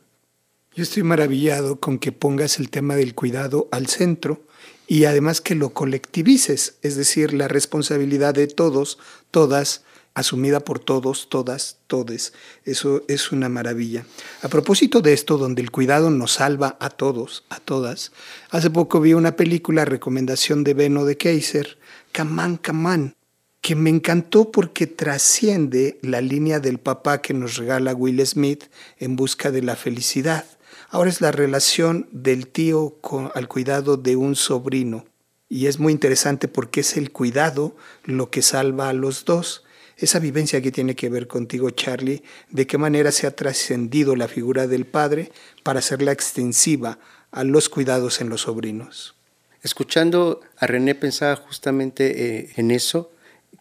Yo 0.75 0.84
estoy 0.84 1.01
maravillado 1.01 1.79
con 1.79 1.97
que 1.97 2.12
pongas 2.12 2.60
el 2.60 2.69
tema 2.69 2.95
del 2.95 3.15
cuidado 3.15 3.67
al 3.71 3.88
centro 3.88 4.43
y 4.88 5.05
además 5.05 5.41
que 5.41 5.55
lo 5.55 5.71
colectivices, 5.71 6.75
es 6.84 6.95
decir, 6.95 7.34
la 7.34 7.47
responsabilidad 7.47 8.36
de 8.36 8.47
todos, 8.47 8.99
todas, 9.32 9.84
asumida 10.13 10.60
por 10.60 10.79
todos, 10.79 11.27
todas, 11.27 11.77
todes. 11.88 12.34
Eso 12.65 13.03
es 13.08 13.32
una 13.32 13.49
maravilla. 13.49 14.05
A 14.43 14.47
propósito 14.47 15.01
de 15.01 15.13
esto, 15.13 15.38
donde 15.39 15.63
el 15.63 15.71
cuidado 15.71 16.12
nos 16.12 16.34
salva 16.34 16.77
a 16.79 16.91
todos, 16.91 17.45
a 17.49 17.60
todas, 17.60 18.12
hace 18.51 18.69
poco 18.69 19.01
vi 19.01 19.13
una 19.13 19.36
película, 19.36 19.86
recomendación 19.86 20.63
de 20.63 20.75
Beno 20.75 21.03
de 21.03 21.17
Kaiser, 21.17 21.79
Camán, 22.12 22.58
Camán, 22.58 23.15
que 23.62 23.75
me 23.75 23.89
encantó 23.89 24.51
porque 24.51 24.86
trasciende 24.88 25.97
la 26.03 26.21
línea 26.21 26.60
del 26.60 26.77
papá 26.77 27.21
que 27.21 27.34
nos 27.34 27.58
regala 27.58 27.95
Will 27.95 28.25
Smith 28.25 28.65
en 28.99 29.15
busca 29.15 29.51
de 29.51 29.63
la 29.63 29.75
felicidad. 29.75 30.45
Ahora 30.91 31.12
es 31.12 31.21
la 31.21 31.32
relación 31.32 32.08
del 32.12 32.47
tío 32.47 32.95
con, 33.02 33.32
al 33.36 33.47
cuidado 33.47 33.95
de 33.95 34.15
un 34.15 34.36
sobrino. 34.36 35.06
Y 35.47 35.67
es 35.67 35.80
muy 35.80 35.93
interesante 35.93 36.47
porque 36.47 36.82
es 36.82 36.97
el 36.97 37.12
cuidado 37.12 37.75
lo 38.06 38.32
que 38.32 38.41
salva 38.41 38.89
a 38.89 38.93
los 38.93 39.23
dos. 39.23 39.63
Esa 39.97 40.17
vivencia 40.17 40.62
que 40.62 40.71
tiene 40.71 40.95
que 40.95 41.10
ver 41.10 41.28
contigo, 41.28 41.69
Charlie, 41.69 42.23
de 42.49 42.65
qué 42.65 42.80
manera 42.80 43.12
se 43.12 43.28
ha 43.28 43.36
trascendido 43.36 44.15
la 44.15 44.28
figura 44.28 44.65
del 44.65 44.86
padre 44.86 45.32
para 45.62 45.80
hacerla 45.80 46.12
extensiva 46.12 46.97
a 47.32 47.43
los 47.43 47.69
cuidados 47.69 48.19
en 48.21 48.30
los 48.30 48.41
sobrinos. 48.41 49.15
Escuchando 49.62 50.41
a 50.58 50.65
René 50.65 50.95
pensaba 50.95 51.36
justamente 51.36 52.39
eh, 52.39 52.49
en 52.56 52.71
eso, 52.71 53.12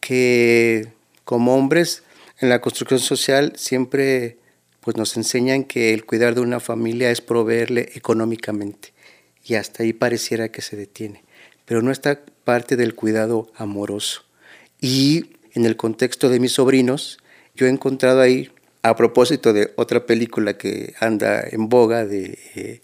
que 0.01 0.93
como 1.25 1.57
hombres 1.57 2.05
en 2.38 2.49
la 2.49 2.61
construcción 2.61 3.01
social 3.01 3.53
siempre 3.57 4.38
pues 4.88 4.96
nos 4.96 5.18
enseñan 5.18 5.64
que 5.64 5.92
el 5.92 6.07
cuidar 6.07 6.35
de 6.35 6.40
una 6.40 6.61
familia 6.61 7.11
es 7.11 7.20
proveerle 7.20 7.90
económicamente 7.94 8.94
y 9.44 9.57
hasta 9.57 9.83
ahí 9.83 9.92
pareciera 9.92 10.48
que 10.48 10.62
se 10.62 10.77
detiene, 10.77 11.24
pero 11.66 11.83
no 11.83 11.90
está 11.90 12.22
parte 12.44 12.74
del 12.74 12.94
cuidado 12.94 13.53
amoroso. 13.55 14.22
Y 14.81 15.33
en 15.53 15.66
el 15.66 15.77
contexto 15.77 16.31
de 16.31 16.40
mis 16.40 16.53
sobrinos, 16.53 17.18
yo 17.55 17.66
he 17.66 17.68
encontrado 17.68 18.22
ahí, 18.22 18.51
a 18.81 18.96
propósito 18.96 19.53
de 19.53 19.74
otra 19.77 20.07
película 20.07 20.57
que 20.57 20.94
anda 21.01 21.42
en 21.46 21.68
boga 21.68 22.07
de 22.07 22.38
eh, 22.55 22.81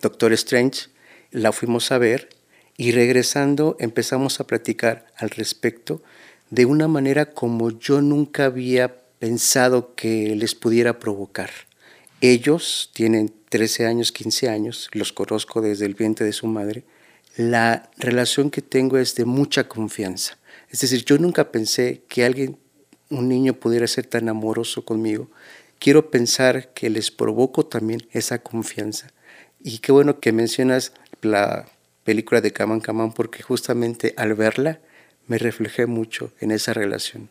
Doctor 0.00 0.32
Strange, 0.34 0.90
la 1.32 1.50
fuimos 1.50 1.90
a 1.90 1.98
ver 1.98 2.28
y 2.76 2.92
regresando 2.92 3.76
empezamos 3.80 4.38
a 4.38 4.46
platicar 4.46 5.06
al 5.16 5.30
respecto 5.30 6.04
de 6.50 6.66
una 6.66 6.86
manera 6.86 7.32
como 7.32 7.76
yo 7.76 8.00
nunca 8.00 8.44
había 8.44 9.07
pensado 9.18 9.94
que 9.94 10.34
les 10.36 10.54
pudiera 10.54 10.98
provocar. 10.98 11.50
Ellos 12.20 12.90
tienen 12.94 13.32
13 13.48 13.86
años, 13.86 14.12
15 14.12 14.48
años, 14.48 14.88
los 14.92 15.12
conozco 15.12 15.60
desde 15.60 15.86
el 15.86 15.94
vientre 15.94 16.26
de 16.26 16.32
su 16.32 16.46
madre. 16.46 16.84
La 17.36 17.90
relación 17.96 18.50
que 18.50 18.62
tengo 18.62 18.98
es 18.98 19.14
de 19.14 19.24
mucha 19.24 19.68
confianza. 19.68 20.38
Es 20.70 20.80
decir, 20.80 21.04
yo 21.04 21.18
nunca 21.18 21.50
pensé 21.50 22.02
que 22.08 22.24
alguien, 22.24 22.58
un 23.10 23.28
niño, 23.28 23.54
pudiera 23.54 23.86
ser 23.86 24.06
tan 24.06 24.28
amoroso 24.28 24.84
conmigo. 24.84 25.30
Quiero 25.78 26.10
pensar 26.10 26.72
que 26.74 26.90
les 26.90 27.10
provoco 27.10 27.64
también 27.64 28.06
esa 28.12 28.42
confianza. 28.42 29.12
Y 29.62 29.78
qué 29.78 29.92
bueno 29.92 30.20
que 30.20 30.32
mencionas 30.32 30.92
la 31.22 31.66
película 32.04 32.40
de 32.40 32.52
Kaman 32.52 32.80
Kaman 32.80 33.12
porque 33.12 33.42
justamente 33.42 34.14
al 34.16 34.34
verla 34.34 34.80
me 35.26 35.38
reflejé 35.38 35.86
mucho 35.86 36.32
en 36.40 36.50
esa 36.50 36.74
relación. 36.74 37.28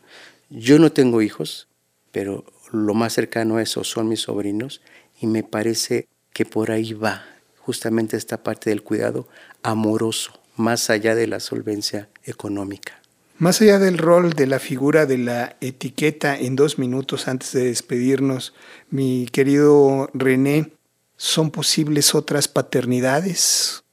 Yo 0.50 0.78
no 0.78 0.92
tengo 0.92 1.20
hijos, 1.20 1.67
pero 2.12 2.44
lo 2.72 2.94
más 2.94 3.12
cercano 3.12 3.56
a 3.56 3.62
eso 3.62 3.84
son 3.84 4.08
mis 4.08 4.20
sobrinos 4.22 4.80
y 5.20 5.26
me 5.26 5.42
parece 5.42 6.08
que 6.32 6.44
por 6.44 6.70
ahí 6.70 6.92
va 6.92 7.24
justamente 7.58 8.16
esta 8.16 8.42
parte 8.42 8.70
del 8.70 8.82
cuidado 8.82 9.28
amoroso, 9.62 10.32
más 10.56 10.90
allá 10.90 11.14
de 11.14 11.26
la 11.26 11.40
solvencia 11.40 12.08
económica. 12.24 13.00
Más 13.38 13.60
allá 13.60 13.78
del 13.78 13.98
rol 13.98 14.32
de 14.32 14.46
la 14.46 14.58
figura 14.58 15.06
de 15.06 15.18
la 15.18 15.56
etiqueta 15.60 16.36
en 16.36 16.56
dos 16.56 16.78
minutos 16.78 17.28
antes 17.28 17.52
de 17.52 17.64
despedirnos, 17.64 18.52
mi 18.90 19.26
querido 19.30 20.10
René, 20.12 20.72
¿son 21.16 21.50
posibles 21.50 22.14
otras 22.14 22.48
paternidades? 22.48 23.84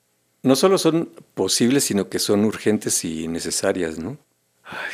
No 0.42 0.56
solo 0.56 0.78
son 0.78 1.12
posibles, 1.34 1.84
sino 1.84 2.10
que 2.10 2.20
son 2.20 2.46
urgentes 2.46 3.04
y 3.06 3.28
necesarias, 3.28 4.00
¿no? 4.00 4.18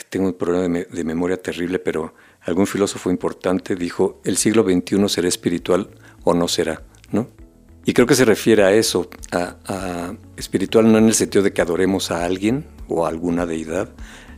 tengo 0.09 0.27
un 0.27 0.33
problema 0.33 0.79
de 0.89 1.03
memoria 1.03 1.41
terrible, 1.41 1.79
pero 1.79 2.13
algún 2.41 2.67
filósofo 2.67 3.11
importante 3.11 3.75
dijo, 3.75 4.19
el 4.23 4.37
siglo 4.37 4.63
XXI 4.63 5.09
será 5.09 5.27
espiritual 5.27 5.89
o 6.23 6.33
no 6.33 6.47
será, 6.47 6.83
¿no? 7.11 7.27
Y 7.85 7.93
creo 7.93 8.05
que 8.05 8.15
se 8.15 8.25
refiere 8.25 8.63
a 8.63 8.73
eso, 8.73 9.09
a, 9.31 10.13
espiritual 10.37 10.91
no 10.91 10.97
en 10.99 11.07
el 11.07 11.13
sentido 11.13 11.43
de 11.43 11.51
que 11.51 11.61
adoremos 11.61 12.11
a 12.11 12.25
alguien 12.25 12.65
o 12.87 13.05
a 13.05 13.09
alguna 13.09 13.45
deidad, 13.45 13.89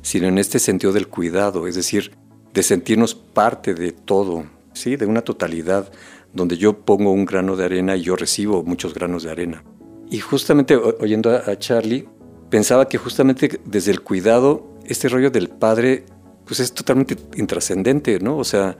sino 0.02 0.28
en 0.28 0.38
este 0.38 0.60
sentido 0.60 0.94
del 0.94 1.08
cuidado, 1.08 1.68
es 1.68 1.76
decir, 1.76 2.12
de 2.54 2.63
sentirnos 2.63 3.16
parte 3.16 3.74
de 3.74 3.92
todo, 3.92 4.46
¿sí? 4.74 4.96
de 4.96 5.06
una 5.06 5.22
totalidad, 5.22 5.92
donde 6.34 6.58
yo 6.58 6.80
pongo 6.80 7.12
un 7.12 7.26
grano 7.26 7.56
de 7.56 7.66
arena 7.66 7.96
y 7.96 8.04
yo 8.04 8.16
recibo 8.16 8.63
muchos 8.63 8.94
granos 8.94 9.24
de 9.24 9.32
arena. 9.32 9.63
Y 10.10 10.20
justamente 10.20 10.76
oyendo 10.76 11.32
a 11.32 11.58
Charlie, 11.58 12.08
pensaba 12.50 12.88
que 12.88 12.98
justamente 12.98 13.60
desde 13.66 13.92
el 13.92 14.02
cuidado, 14.02 14.78
este 14.86 15.10
rollo 15.10 15.32
del 15.32 15.50
padre 15.50 16.06
pues 16.46 16.60
es 16.60 16.74
totalmente 16.74 17.18
intrascendente, 17.36 18.20
¿no? 18.20 18.38
O 18.38 18.44
sea, 18.44 18.78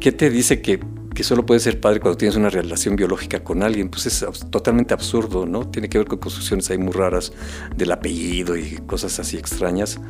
¿qué 0.00 0.12
te 0.12 0.30
dice 0.30 0.62
que, 0.62 0.80
que, 1.14 1.24
solo 1.24 1.44
puedes 1.44 1.62
ser 1.62 1.80
padre 1.80 2.00
cuando 2.00 2.16
tienes 2.16 2.36
una 2.36 2.50
relación 2.50 2.96
biológica 2.96 3.42
con 3.42 3.62
alguien? 3.62 3.88
Pues 3.88 4.06
es 4.06 4.24
totalmente 4.50 4.94
absurdo, 4.94 5.46
¿no? 5.46 5.68
Tiene 5.68 5.88
que 5.88 5.98
ver 5.98 6.06
con 6.06 6.18
construcciones 6.18 6.70
ahí 6.70 6.78
muy 6.78 6.92
raras 6.92 7.32
del 7.76 7.92
apellido 7.92 8.56
y 8.56 8.78
cosas 8.86 9.18
así 9.18 9.36
extrañas. 9.36 10.00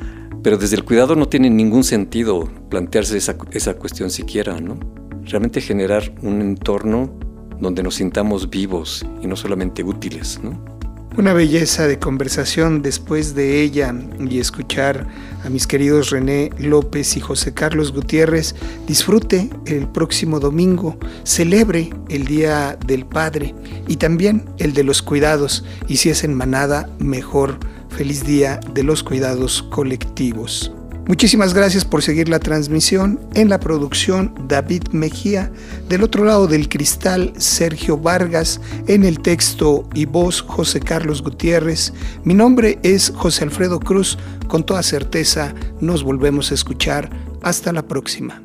Pero 0.42 0.59
desde 0.59 0.77
el 0.77 0.85
cuidado 0.85 1.16
no 1.16 1.27
tiene 1.29 1.49
ningún 1.49 1.85
sentido 1.85 2.51
plantearse 2.68 3.16
esa, 3.16 3.37
esa 3.53 3.75
cuestión 3.75 4.11
siquiera, 4.11 4.61
¿no? 4.61 4.79
Realmente 5.25 5.62
generar 5.62 6.14
un 6.20 6.42
entorno 6.42 7.18
donde 7.59 7.83
nos 7.83 7.94
sintamos 7.94 8.51
vivos 8.51 9.07
y 9.23 9.27
no 9.27 9.37
solamente 9.37 9.83
útiles, 9.83 10.40
¿no? 10.42 10.73
Una 11.16 11.33
belleza 11.33 11.87
de 11.87 12.00
conversación 12.00 12.83
después 12.83 13.37
de 13.37 13.62
ella 13.62 13.94
y 14.18 14.40
escuchar 14.40 15.07
a 15.44 15.48
mis 15.48 15.68
queridos 15.68 16.11
René 16.11 16.50
López 16.59 17.16
y 17.16 17.20
José 17.20 17.55
Carlos 17.55 17.92
Gutiérrez. 17.92 18.57
Disfrute 18.88 19.48
el 19.66 19.87
próximo 19.87 20.40
domingo, 20.40 20.98
celebre 21.22 21.90
el 22.09 22.27
Día 22.27 22.77
del 22.85 23.07
Padre 23.07 23.55
y 23.87 23.96
también 23.96 24.44
el 24.59 24.74
de 24.74 24.83
los 24.83 25.03
cuidados. 25.03 25.64
Y 25.87 25.98
si 25.98 26.11
es 26.11 26.24
en 26.24 26.35
manada, 26.35 26.90
mejor. 26.98 27.59
Feliz 27.90 28.24
Día 28.24 28.59
de 28.74 28.83
los 28.83 29.05
Cuidados 29.05 29.62
Colectivos. 29.62 30.73
Muchísimas 31.06 31.52
gracias 31.52 31.84
por 31.84 32.02
seguir 32.02 32.30
la 32.30 32.38
transmisión. 32.38 33.20
En 33.34 33.50
la 33.50 33.60
producción, 33.60 34.34
David 34.48 34.84
Mejía. 34.92 35.52
Del 35.86 36.02
otro 36.02 36.24
lado 36.24 36.46
del 36.46 36.70
cristal, 36.70 37.34
Sergio 37.36 37.98
Vargas. 37.98 38.60
En 38.86 39.04
el 39.04 39.20
texto 39.20 39.86
y 39.92 40.06
voz, 40.06 40.40
José 40.40 40.80
Carlos 40.80 41.22
Gutiérrez. 41.22 41.92
Mi 42.24 42.32
nombre 42.32 42.78
es 42.82 43.12
José 43.14 43.44
Alfredo 43.44 43.80
Cruz. 43.80 44.16
Con 44.48 44.64
toda 44.64 44.82
certeza, 44.82 45.54
nos 45.78 46.02
volvemos 46.02 46.50
a 46.50 46.54
escuchar. 46.54 47.10
Hasta 47.42 47.72
la 47.74 47.86
próxima. 47.86 48.42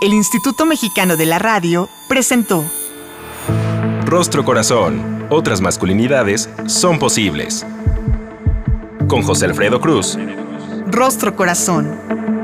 El 0.00 0.14
Instituto 0.14 0.64
Mexicano 0.64 1.16
de 1.16 1.26
la 1.26 1.40
Radio 1.40 1.88
presentó 2.08 2.64
Rostro 4.06 4.44
Corazón. 4.44 5.26
Otras 5.28 5.60
masculinidades 5.60 6.48
son 6.66 7.00
posibles. 7.00 7.66
Con 9.08 9.22
José 9.22 9.46
Alfredo 9.46 9.80
Cruz 9.80 10.16
Rostro 10.90 11.36
Corazón. 11.36 12.37